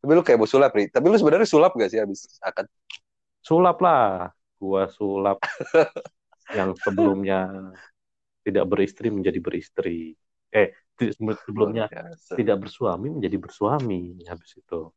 Tapi 0.00 0.10
lu 0.16 0.24
kayak 0.24 0.40
mau 0.40 0.48
sulap, 0.48 0.72
Ri. 0.72 0.88
Tapi 0.88 1.04
lu 1.04 1.16
sebenarnya 1.20 1.44
sulap 1.44 1.76
gak 1.76 1.92
sih 1.92 2.00
habis 2.00 2.24
akad? 2.40 2.64
sulap 3.40 3.80
lah 3.80 4.28
gua 4.60 4.88
sulap 4.92 5.40
yang 6.58 6.76
sebelumnya 6.76 7.72
tidak 8.44 8.64
beristri 8.68 9.08
menjadi 9.08 9.40
beristri 9.40 10.12
eh 10.52 10.68
sebelumnya 10.98 11.86
tidak 12.34 12.56
bersuami 12.66 13.06
menjadi 13.14 13.38
bersuami 13.38 14.26
habis 14.26 14.58
itu 14.58 14.90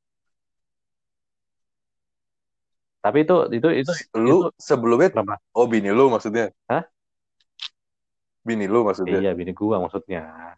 tapi 3.02 3.26
itu 3.26 3.36
itu 3.50 3.68
itu 3.82 3.92
Lu 4.14 4.54
sebelumnya, 4.62 5.10
kenapa 5.10 5.42
oh 5.58 5.66
bini 5.66 5.90
lu 5.90 6.14
maksudnya? 6.14 6.54
Hah? 6.70 6.86
Bini 8.46 8.70
lu 8.70 8.86
maksudnya? 8.86 9.18
Iya, 9.18 9.34
bini 9.34 9.58
gua 9.58 9.82
maksudnya. 9.82 10.54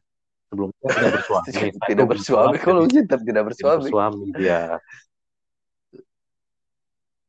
Sebelumnya 0.51 0.75
tidak 0.91 1.11
bersuami. 1.23 1.47
Tidak 1.87 1.89
itu 1.89 2.03
bersuami. 2.03 2.55
Kalau 2.59 2.83
cinta 2.85 3.15
tidak 3.15 3.19
tidak 3.25 3.43
bersuami. 3.47 3.79
bersuami 3.79 4.25
dia. 4.35 4.61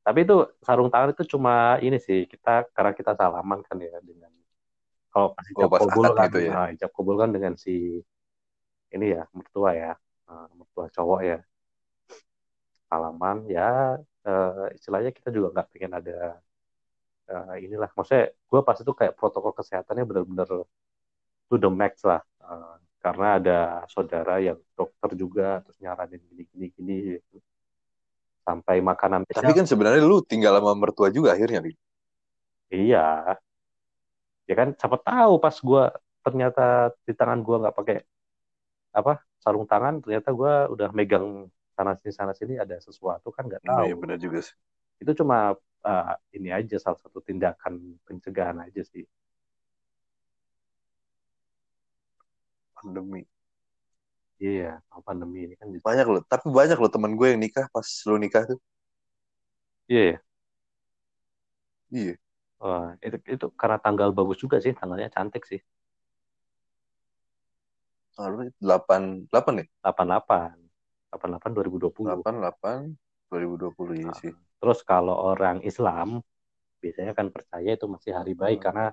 Tapi 0.05 0.19
itu 0.21 0.37
sarung 0.61 0.93
tangan 0.93 1.17
itu 1.17 1.25
cuma 1.33 1.81
ini 1.81 1.97
sih 1.97 2.29
kita 2.29 2.69
karena 2.77 2.93
kita 2.93 3.17
salaman 3.17 3.65
kan 3.65 3.81
ya 3.81 3.97
dengan 4.05 4.34
kalau 5.15 5.29
pas 5.37 5.47
Oh, 5.59 5.69
ijab 5.69 5.73
kabul 5.79 6.07
akad 6.07 6.15
kan, 6.19 6.31
gitu 6.31 6.39
ya? 6.49 6.55
nah, 6.55 6.65
ijab 6.75 6.91
kabul 6.97 7.17
kan 7.23 7.31
dengan 7.35 7.55
si 7.65 7.71
ini 8.95 9.07
ya 9.15 9.23
mertua 9.37 9.71
ya, 9.83 9.93
Nah, 10.29 10.49
mertua 10.59 10.87
cowok 10.97 11.21
ya, 11.31 11.37
salaman 12.89 13.37
ya 13.57 13.63
eh, 14.29 14.67
istilahnya 14.77 15.11
kita 15.17 15.29
juga 15.37 15.47
nggak 15.55 15.69
pengen 15.73 15.93
ada 16.01 16.13
eh, 17.33 17.55
inilah, 17.65 17.89
maksudnya 17.97 18.25
gue 18.51 18.61
pas 18.67 18.77
itu 18.83 18.93
kayak 18.99 19.15
protokol 19.19 19.53
kesehatannya 19.59 20.05
benar-benar 20.09 20.49
to 21.51 21.57
the 21.63 21.71
max 21.71 21.95
lah, 22.11 22.23
Eh, 22.45 22.77
karena 23.05 23.27
ada 23.41 23.53
saudara 23.89 24.37
yang 24.47 24.59
dokter 24.77 25.11
juga 25.23 25.65
terus 25.65 25.79
nyaranin 25.81 26.21
gini-gini 26.29 26.67
gini 26.77 26.95
gitu. 27.17 27.37
sampai 28.45 28.77
makanan 28.85 29.23
Tapi 29.37 29.51
kan 29.57 29.67
sebenarnya 29.71 30.03
lu 30.11 30.17
tinggal 30.31 30.53
sama 30.59 30.73
mertua 30.83 31.09
juga 31.17 31.29
akhirnya. 31.37 31.61
Iya, 32.71 32.99
ya 34.49 34.55
kan 34.61 34.69
siapa 34.79 34.97
tahu 35.01 35.33
pas 35.45 35.57
gua 35.69 35.83
ternyata 36.25 36.93
di 37.07 37.13
tangan 37.19 37.41
gua 37.47 37.57
nggak 37.69 37.77
pakai 37.79 37.97
apa 38.95 39.13
sarung 39.43 39.67
tangan, 39.67 39.95
ternyata 40.03 40.31
gua 40.33 40.53
udah 40.71 40.89
megang 40.95 41.51
sana 41.75 41.93
sini 41.99 42.13
sana 42.15 42.33
sini 42.39 42.55
ada 42.65 42.77
sesuatu 42.79 43.29
kan 43.35 43.45
nggak 43.51 43.63
Oh, 43.67 43.71
tahu. 43.75 43.87
iya 43.91 43.95
benar 43.99 44.17
juga 44.23 44.39
sih. 44.47 44.55
Itu 45.03 45.13
cuma 45.21 45.59
uh, 45.85 46.15
ini 46.37 46.49
aja 46.55 46.77
salah 46.79 46.99
satu 47.03 47.19
tindakan 47.21 47.99
pencegahan 48.07 48.59
aja 48.63 48.83
sih. 48.87 49.05
Pandemi. 52.75 53.27
Iya, 54.43 54.65
sama 54.91 55.01
pandemi 55.09 55.39
ini 55.47 55.55
kan. 55.59 55.67
jadi- 55.73 55.83
Banyak 55.89 56.07
loh. 56.13 56.23
Tapi 56.33 56.47
banyak 56.59 56.77
loh 56.83 56.91
temen 56.95 57.13
gue 57.19 57.27
yang 57.33 57.41
nikah 57.45 57.67
pas 57.75 57.87
lu 58.09 58.17
nikah 58.23 58.43
tuh. 58.51 58.59
Iya, 59.89 60.01
ya. 60.11 60.17
Iya. 61.91 62.17
Wah, 62.65 62.97
itu 63.07 63.17
itu 63.35 63.47
karena 63.61 63.79
tanggal 63.85 64.09
bagus 64.19 64.39
juga 64.43 64.57
sih, 64.65 64.73
tanggalnya 64.79 65.09
cantik 65.15 65.43
sih. 65.51 65.61
Lu 68.33 68.47
8, 68.63 69.03
8 69.31 69.53
ya? 69.61 69.65
88. 69.83 70.57
88 71.13 71.51
2020. 71.57 72.09
8, 72.09 72.35
8, 72.43 72.81
2020 73.31 73.95
iya 74.01 74.09
Nah, 74.09 74.17
sih. 74.21 74.33
Terus 74.61 74.81
kalau 74.91 75.15
orang 75.31 75.61
Islam 75.71 76.09
biasanya 76.83 77.13
kan 77.19 77.27
percaya 77.35 77.71
itu 77.77 77.87
masih 77.95 78.13
hari 78.19 78.33
baik 78.43 78.59
Hmm. 78.61 78.67
karena 78.67 78.87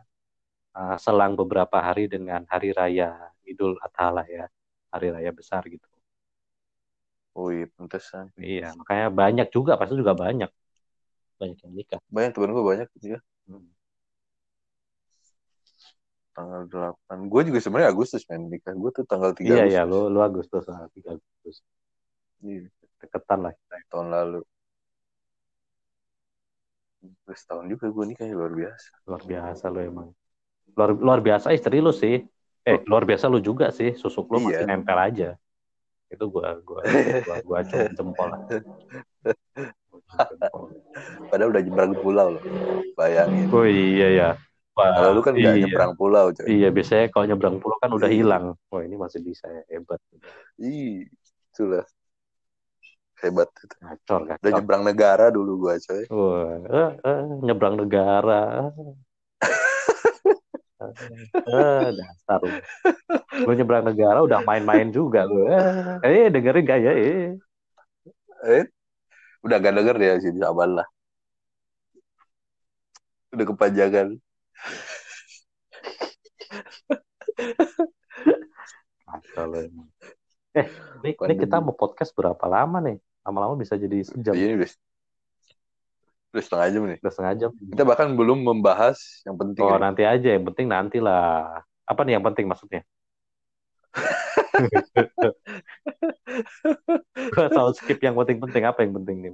uh, 0.80 0.98
selang 1.06 1.34
beberapa 1.40 1.78
hari 1.88 2.04
dengan 2.12 2.42
hari 2.52 2.70
raya 2.80 3.10
Idul 3.48 3.74
Adha 3.86 4.08
lah 4.18 4.26
ya, 4.28 4.46
hari 4.94 5.08
raya 5.16 5.32
besar 5.40 5.64
gitu. 5.68 5.88
Oh 7.38 7.48
iya, 7.56 7.66
pantesan. 7.76 8.26
Iya, 8.36 8.76
makanya 8.80 9.08
banyak 9.22 9.48
juga, 9.56 9.80
pasti 9.80 9.96
juga 9.96 10.12
banyak, 10.24 10.52
banyak 11.40 11.58
yang 11.64 11.74
nikah. 11.80 12.00
Banyak 12.12 12.32
temen 12.36 12.52
gue 12.56 12.66
banyak 12.72 12.88
gitu 13.00 13.08
ya. 13.16 13.20
Tanggal 16.32 16.64
8. 16.72 17.28
Gue 17.28 17.42
juga 17.44 17.60
sebenarnya 17.60 17.92
Agustus 17.92 18.24
main 18.32 18.48
nikah. 18.48 18.72
Gue 18.72 18.90
tuh 18.96 19.04
tanggal 19.04 19.36
3 19.36 19.52
Iya 19.52 19.68
Agustus. 19.68 19.74
iya, 19.76 19.82
lu 19.84 20.00
lu 20.08 20.20
Agustus, 20.24 20.64
ah, 20.72 20.88
3 20.96 21.20
Agustus, 21.20 21.56
Iya, 22.42 22.72
deketan 23.04 23.40
lah 23.44 23.52
kita. 23.52 23.76
tahun 23.92 24.08
lalu. 24.10 24.42
Terus 27.02 27.42
tahun 27.44 27.66
juga 27.68 27.86
gue 27.92 28.06
nikah 28.16 28.26
ya, 28.30 28.36
luar 28.38 28.54
biasa. 28.56 28.90
Luar 29.10 29.22
biasa 29.28 29.64
lu 29.68 29.80
emang. 29.84 30.10
Luar 30.78 30.90
luar 30.96 31.20
biasa 31.20 31.52
istri 31.52 31.84
lu 31.84 31.92
sih. 31.92 32.24
Eh, 32.62 32.78
luar 32.88 33.04
biasa 33.04 33.26
lu 33.28 33.42
juga 33.42 33.74
sih, 33.74 33.98
susuk 33.98 34.30
lu 34.30 34.38
masih 34.48 34.64
Iya. 34.64 34.70
nempel 34.70 34.96
aja. 34.96 35.30
Itu 36.14 36.30
gua 36.30 36.62
gua 36.62 36.86
gua 37.26 37.36
gua 37.42 37.58
acung 37.66 37.82
jempol 37.98 38.28
lah. 38.30 38.40
Padahal 41.32 41.50
udah 41.56 41.62
nyebrang 41.63 41.93
pulau 42.00 42.28
loh. 42.38 42.43
Bayangin. 42.95 43.47
Oh 43.52 43.65
iya 43.65 44.08
ya. 44.12 44.30
Wah, 44.71 44.88
Kalau 44.95 45.19
lu 45.19 45.21
kan 45.21 45.34
nggak 45.36 45.56
iya. 45.56 45.63
nyebrang 45.67 45.93
pulau 46.00 46.26
coy. 46.32 46.47
Iya, 46.47 46.69
biasanya 46.71 47.06
kalau 47.12 47.26
nyebrang 47.28 47.58
pulau 47.60 47.78
kan 47.84 47.91
udah 47.91 48.10
hilang. 48.10 48.56
Wah, 48.71 48.82
ini 48.82 48.95
masih 48.95 49.19
bisa 49.19 49.45
ya, 49.52 49.63
hebat. 49.76 50.00
Ih, 50.56 51.12
itulah. 51.52 51.84
Hebat. 53.19 53.50
itu. 53.52 53.76
Ngacor 53.84 54.21
kan. 54.32 54.38
Udah 54.39 54.52
nyebrang 54.56 54.84
negara 54.88 55.26
dulu 55.28 55.67
gue 55.67 55.76
coy. 55.84 56.04
Wah, 56.08 56.56
eh, 56.71 56.91
eh, 57.04 57.21
nyebrang 57.43 57.76
negara. 57.78 58.71
eh, 61.52 61.88
dasar 61.91 62.39
lu. 62.41 62.58
Nyebrang 63.52 63.86
negara 63.86 64.24
udah 64.24 64.39
main-main 64.47 64.88
juga 64.88 65.28
lu. 65.28 65.52
Eh, 65.52 66.00
eh 66.08 66.28
dengerin 66.32 66.63
gak 66.63 66.80
ya? 66.80 66.93
Eh. 68.47 68.65
Udah 69.42 69.58
gak 69.58 69.74
denger 69.74 69.98
ya 69.98 70.14
sini 70.22 70.40
sabar 70.42 70.70
lah. 70.70 70.88
Udah 73.34 73.46
kepanjangan. 73.48 74.08
Emang. 79.42 79.88
Eh, 80.52 80.68
ini, 81.04 81.12
ini 81.16 81.36
kita 81.40 81.64
mau 81.64 81.72
podcast 81.72 82.12
berapa 82.12 82.46
lama 82.48 82.84
nih? 82.84 83.00
Lama-lama 83.24 83.56
bisa 83.56 83.80
jadi 83.80 84.04
sejam. 84.04 84.36
Iya, 84.36 84.46
ini 84.52 84.56
udah, 84.60 84.70
udah 86.36 86.44
setengah 86.44 86.68
jam 86.68 86.82
nih. 86.92 86.98
Udah 87.00 87.12
setengah 87.14 87.34
jam. 87.40 87.50
Kita 87.56 87.84
bahkan 87.88 88.08
belum 88.14 88.44
membahas 88.44 89.00
yang 89.24 89.40
penting. 89.40 89.64
Oh, 89.64 89.78
nih. 89.78 89.82
nanti 89.82 90.04
aja. 90.04 90.30
Yang 90.36 90.46
penting 90.52 90.68
nanti 90.68 90.98
lah. 91.00 91.64
Apa 91.88 92.04
nih 92.04 92.20
yang 92.20 92.26
penting 92.26 92.46
maksudnya? 92.52 92.84
Gua 97.32 97.48
selalu 97.48 97.72
skip 97.80 98.00
yang 98.04 98.15
penting-penting. 98.20 98.63
Apa 98.67 98.80
yang 98.84 98.94
penting 99.00 99.17
nih? 99.24 99.32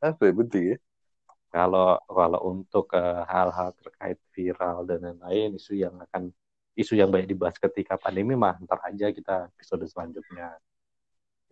Apa 0.00 0.22
yang 0.28 0.36
penting 0.44 0.64
ya? 0.74 0.76
Kalau 1.54 2.02
kalau 2.10 2.40
untuk 2.50 2.90
eh, 2.98 3.22
hal-hal 3.30 3.70
terkait 3.78 4.18
viral 4.34 4.82
dan 4.88 4.98
lain-lain, 5.06 5.54
isu 5.54 5.78
yang 5.78 5.94
akan 6.02 6.34
isu 6.74 6.98
yang 6.98 7.08
banyak 7.14 7.30
dibahas 7.30 7.54
ketika 7.62 7.94
pandemi 7.94 8.34
mah 8.34 8.58
ntar 8.66 8.82
aja 8.82 9.14
kita 9.14 9.46
episode 9.54 9.86
selanjutnya. 9.86 10.58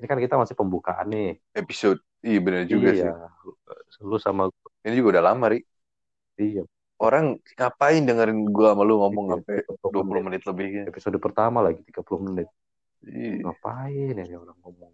Ini 0.03 0.07
kan 0.11 0.19
kita 0.19 0.35
masih 0.35 0.59
pembukaan 0.59 1.07
nih. 1.15 1.39
Episode. 1.55 2.03
Iya 2.27 2.39
bener 2.43 2.63
juga 2.67 2.91
sih. 2.91 3.07
iya. 3.07 3.31
Lu 4.03 4.19
sama 4.19 4.51
Ini 4.83 4.99
juga 4.99 5.19
udah 5.19 5.25
lama, 5.31 5.47
Ri. 5.55 5.63
iya. 6.43 6.67
Orang 6.99 7.39
ngapain 7.55 8.03
dengerin 8.03 8.47
gua 8.51 8.75
sama 8.75 8.83
lu 8.83 8.99
ngomong 8.99 9.27
Iya, 9.31 9.35
sampai 9.39 9.55
20 9.79 10.03
20 10.03 10.27
menit 10.27 10.43
lebih 10.47 10.67
ya. 10.71 10.83
Episode 10.91 11.19
pertama 11.23 11.59
lagi 11.63 11.83
30 11.87 12.19
menit. 12.27 12.49
Iya. 13.07 13.47
Ngapain 13.47 14.15
ya 14.19 14.37
orang 14.39 14.59
ngomong? 14.67 14.93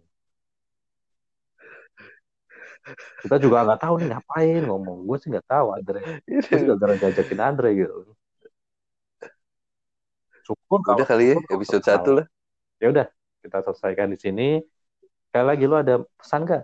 Kita 3.21 3.35
juga 3.37 3.63
nggak 3.67 3.81
tahu 3.81 3.93
nih 3.99 4.07
ngapain 4.11 4.61
ngomong. 4.65 4.97
Gue 5.05 5.17
sih 5.19 5.29
nggak 5.29 5.47
tahu 5.47 5.67
Andre. 5.75 5.99
Gue 6.25 6.41
sih 6.41 6.57
gara-gara 6.65 6.95
jajakin 6.97 7.39
Andre 7.39 7.69
gitu. 7.75 7.95
Syukur 10.45 10.79
kalau- 10.81 10.97
Udah 10.97 11.07
kali 11.07 11.25
ya, 11.33 11.37
episode. 11.53 11.83
1 11.85 12.11
lah. 12.17 12.25
Ya 12.79 12.87
udah, 12.89 13.05
kita 13.43 13.57
selesaikan 13.61 14.09
di 14.09 14.17
sini. 14.17 14.47
Sekali 15.29 15.45
lagi 15.45 15.63
lu 15.69 15.75
ada 15.77 15.95
pesan 16.17 16.47
nggak? 16.47 16.63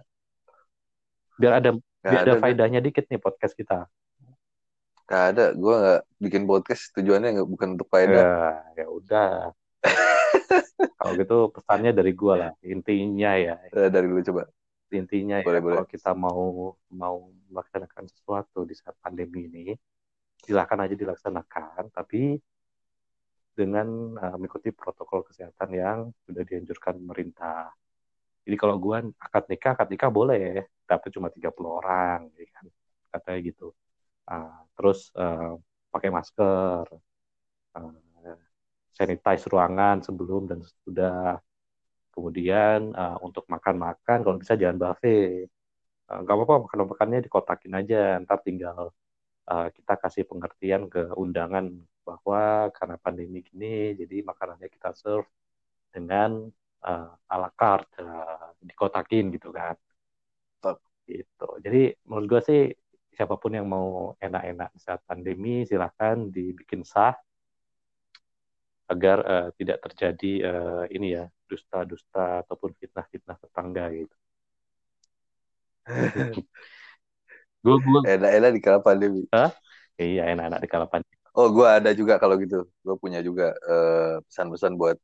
Biar 1.38 1.54
ada 1.60 1.70
Gak 1.76 2.12
biar 2.14 2.22
ada, 2.22 2.32
ada 2.32 2.42
faedahnya 2.42 2.80
dikit 2.82 3.06
nih 3.10 3.20
podcast 3.20 3.54
kita. 3.54 3.86
gak 5.06 5.24
ada. 5.38 5.54
Gua 5.54 5.76
gak 5.78 6.02
bikin 6.18 6.44
podcast 6.50 6.90
tujuannya 6.98 7.38
gak, 7.38 7.46
bukan 7.46 7.78
untuk 7.78 7.86
faedah. 7.94 8.26
Ya, 8.26 8.42
ya 8.74 8.86
udah. 8.90 9.32
Kalau 10.98 11.14
gitu 11.14 11.38
pesannya 11.54 11.94
dari 11.94 12.10
gua 12.18 12.34
lah. 12.40 12.52
Intinya 12.66 13.38
ya, 13.38 13.62
Eh, 13.70 13.90
dari 13.94 14.10
lu 14.10 14.18
coba. 14.26 14.50
Intinya 14.94 15.42
ya 15.42 15.46
Boleh, 15.46 15.62
boleh. 15.62 15.76
kalau 15.82 15.88
kita 15.90 16.12
mau 16.14 16.78
mau 16.94 17.34
melaksanakan 17.50 18.06
sesuatu 18.06 18.64
di 18.68 18.78
saat 18.78 18.94
pandemi 19.02 19.50
ini 19.50 19.66
silakan 20.46 20.86
aja 20.86 20.94
dilaksanakan 20.94 21.90
tapi 21.90 22.38
dengan 23.56 23.88
uh, 24.20 24.36
mengikuti 24.36 24.70
protokol 24.76 25.24
kesehatan 25.24 25.70
yang 25.72 26.00
sudah 26.28 26.44
dianjurkan 26.44 27.00
pemerintah. 27.00 27.72
Jadi 28.44 28.56
kalau 28.60 28.76
gua 28.78 29.02
akad 29.18 29.48
nikah, 29.48 29.74
akad 29.74 29.90
nikah 29.90 30.12
boleh, 30.12 30.70
tapi 30.86 31.08
cuma 31.10 31.32
30 31.32 31.72
orang, 31.82 32.30
ya 32.36 32.46
kan? 32.52 32.66
Katanya 33.10 33.40
gitu. 33.42 33.74
Ah, 34.28 34.60
terus 34.76 35.10
uh, 35.18 35.58
pakai 35.90 36.12
masker, 36.14 36.86
uh, 37.80 38.38
sanitize 38.94 39.48
ruangan 39.50 40.04
sebelum 40.04 40.46
dan 40.52 40.60
sesudah. 40.62 41.40
Kemudian 42.16 42.96
uh, 42.96 43.20
untuk 43.20 43.44
makan-makan, 43.52 44.24
kalau 44.24 44.38
bisa 44.40 44.56
jangan 44.56 44.80
buffet. 44.80 45.52
Uh, 46.08 46.20
nggak 46.24 46.36
apa-apa 46.38 46.56
makan-makannya 46.70 47.20
dikotakin 47.28 47.74
aja, 47.76 48.22
ntar 48.24 48.40
tinggal 48.46 48.94
uh, 49.52 49.68
kita 49.74 49.94
kasih 50.00 50.24
pengertian 50.30 50.88
ke 50.88 51.12
undangan 51.18 51.76
bahwa 52.08 52.70
karena 52.72 52.96
pandemi 53.02 53.42
gini, 53.44 53.98
jadi 53.98 54.22
makanannya 54.24 54.70
kita 54.70 54.94
serve 54.96 55.28
dengan 55.92 56.48
uh, 56.86 57.10
a 57.34 57.36
la 57.36 57.50
carte, 57.52 58.00
uh, 58.00 58.54
dikotakin 58.62 59.34
gitu 59.36 59.50
kan. 59.52 59.76
Tetap. 60.62 60.78
Gitu. 61.06 61.50
Jadi 61.62 61.82
menurut 62.10 62.26
gue 62.26 62.42
sih 62.42 62.62
siapa 63.14 63.38
pun 63.40 63.54
yang 63.56 63.70
mau 63.70 64.18
enak-enak 64.20 64.76
saat 64.76 65.00
pandemi 65.08 65.64
silahkan 65.64 66.18
dibikin 66.34 66.84
sah 66.84 67.16
agar 68.86 69.18
uh, 69.26 69.48
tidak 69.58 69.82
terjadi 69.90 70.32
uh, 70.46 70.84
ini 70.94 71.18
ya 71.18 71.26
dusta-dusta 71.50 72.46
ataupun 72.46 72.74
fitnah-fitnah 72.78 73.38
tetangga 73.42 73.86
gitu. 73.94 74.16
gue 77.66 77.76
gue 77.82 78.02
enak-enak 78.06 78.52
di 78.54 78.62
kala 78.62 78.80
pandemi. 78.82 79.26
Hah? 79.34 79.54
Iya 79.98 80.30
enak-enak 80.34 80.60
di 80.62 80.70
kala 80.70 80.86
pandemi. 80.86 81.18
Oh 81.34 81.50
gue 81.50 81.66
ada 81.66 81.92
juga 81.98 82.22
kalau 82.22 82.38
gitu. 82.38 82.70
Gue 82.86 82.96
punya 82.98 83.22
juga 83.26 83.54
uh, 83.66 84.22
pesan-pesan 84.30 84.78
buat 84.78 84.98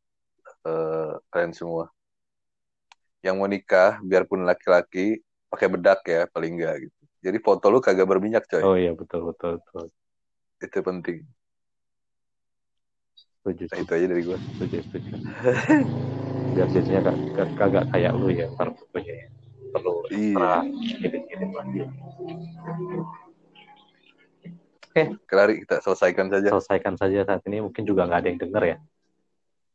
uh, 0.65 1.17
kalian 1.33 1.53
semua. 1.53 1.89
Yang 3.21 3.35
mau 3.37 3.49
nikah, 3.49 4.01
biarpun 4.01 4.45
laki-laki, 4.45 5.21
pakai 5.49 5.67
bedak 5.69 6.01
ya 6.09 6.25
paling 6.29 6.57
enggak 6.57 6.89
gitu. 6.89 7.01
Jadi 7.21 7.37
foto 7.37 7.69
lu 7.69 7.77
kagak 7.77 8.09
berminyak 8.09 8.49
coy. 8.49 8.61
Oh 8.65 8.77
iya 8.77 8.97
betul 8.97 9.29
betul 9.29 9.61
betul. 9.61 9.85
Itu 10.57 10.79
penting. 10.81 11.21
Setuju. 13.41 13.63
Nah, 13.73 13.79
itu 13.81 13.91
aja 13.97 14.05
dari 14.05 14.21
gue. 14.21 14.37
Setuju 14.37 14.77
setuju. 14.85 15.11
Biar 16.53 16.67
jadinya 16.69 17.01
kagak, 17.09 17.49
kagak 17.57 17.85
kayak 17.89 18.11
lu 18.13 18.29
ya 18.29 18.45
ntar 18.53 18.69
fotonya 18.77 19.13
ya. 19.17 19.27
Perlu 19.73 19.93
iya. 20.13 20.53
edit-edit 21.01 21.51
lagi. 21.57 21.81
Oke. 24.91 25.03
Okay. 25.25 25.57
kita 25.65 25.75
selesaikan 25.81 26.29
saja. 26.29 26.47
Selesaikan 26.53 26.93
saja 27.01 27.17
saat 27.25 27.41
ini. 27.49 27.65
Mungkin 27.65 27.81
juga 27.81 28.05
nggak 28.05 28.19
ada 28.21 28.29
yang 28.29 28.39
denger 28.45 28.63
ya. 28.67 28.77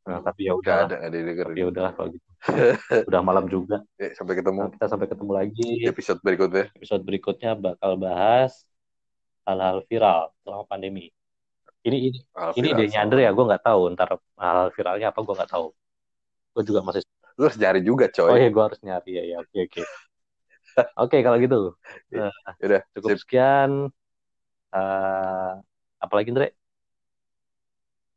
Nah, 0.06 0.22
tapi 0.22 0.46
ya 0.46 0.52
udah. 0.54 0.76
ada, 0.86 0.96
ada 1.02 1.14
yang 1.18 1.26
denger. 1.34 1.48
Ya 1.58 1.66
udah 1.66 1.86
kalau 1.98 2.08
gitu. 2.14 2.26
udah 3.10 3.20
malam 3.26 3.50
juga. 3.50 3.82
Ya, 3.98 4.14
sampai 4.14 4.38
ketemu. 4.38 4.58
Nah, 4.62 4.70
kita 4.70 4.86
sampai 4.86 5.10
ketemu 5.10 5.32
lagi. 5.34 5.70
Episode 5.90 6.22
berikutnya. 6.22 6.70
Episode 6.70 7.02
berikutnya 7.02 7.58
bakal 7.58 7.98
bahas 7.98 8.62
hal-hal 9.42 9.82
viral 9.90 10.30
selama 10.46 10.70
pandemi. 10.70 11.15
Ini 11.87 11.99
ini 12.11 12.18
hal 12.34 12.51
ini 12.59 12.66
idenya 12.74 12.99
Andre 13.07 13.20
ya, 13.22 13.30
gue 13.30 13.45
nggak 13.47 13.62
tahu 13.62 13.95
ntar 13.95 14.18
hal 14.18 14.74
viralnya 14.74 15.14
apa 15.14 15.20
gue 15.22 15.34
nggak 15.39 15.51
tahu. 15.55 15.66
Gue 16.51 16.62
juga 16.66 16.80
masih. 16.82 17.07
Lu 17.39 17.47
harus 17.47 17.59
nyari 17.62 17.80
juga 17.87 18.11
coy. 18.11 18.30
Oh 18.32 18.39
iya 18.39 18.51
gue 18.51 18.62
harus 18.66 18.80
nyari 18.82 19.11
ya 19.14 19.22
ya 19.22 19.37
oke 19.43 19.59
oke. 19.70 19.82
Oke 21.01 21.24
kalau 21.24 21.41
gitu. 21.41 21.72
Nah, 22.12 22.28
Yaudah, 22.61 22.84
cukup 22.93 23.16
sip. 23.16 23.24
sekian. 23.24 23.89
Uh, 24.68 25.53
apalagi 25.97 26.37
Andre? 26.37 26.53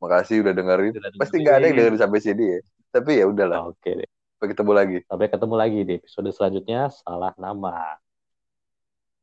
Makasih 0.04 0.44
udah 0.44 0.52
dengerin. 0.52 0.92
Udah 0.92 1.08
dengerin. 1.08 1.22
Pasti 1.24 1.36
nggak 1.40 1.56
ada 1.56 1.66
yang 1.72 1.78
dengerin 1.80 2.02
sampai 2.04 2.20
sini 2.20 2.46
ya. 2.52 2.60
Tapi 2.92 3.12
ya 3.24 3.26
udahlah. 3.32 3.72
Oke 3.72 3.80
okay, 3.80 3.94
deh. 4.04 4.10
Sampai 4.36 4.50
ketemu 4.52 4.72
lagi. 4.76 4.98
Sampai 5.08 5.28
ketemu 5.32 5.56
lagi 5.56 5.80
di 5.88 5.94
episode 6.04 6.30
selanjutnya. 6.36 6.82
Salah 6.92 7.32
nama. 7.40 7.96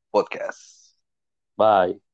Podcast. 0.09 0.97
Bye. 1.61 2.05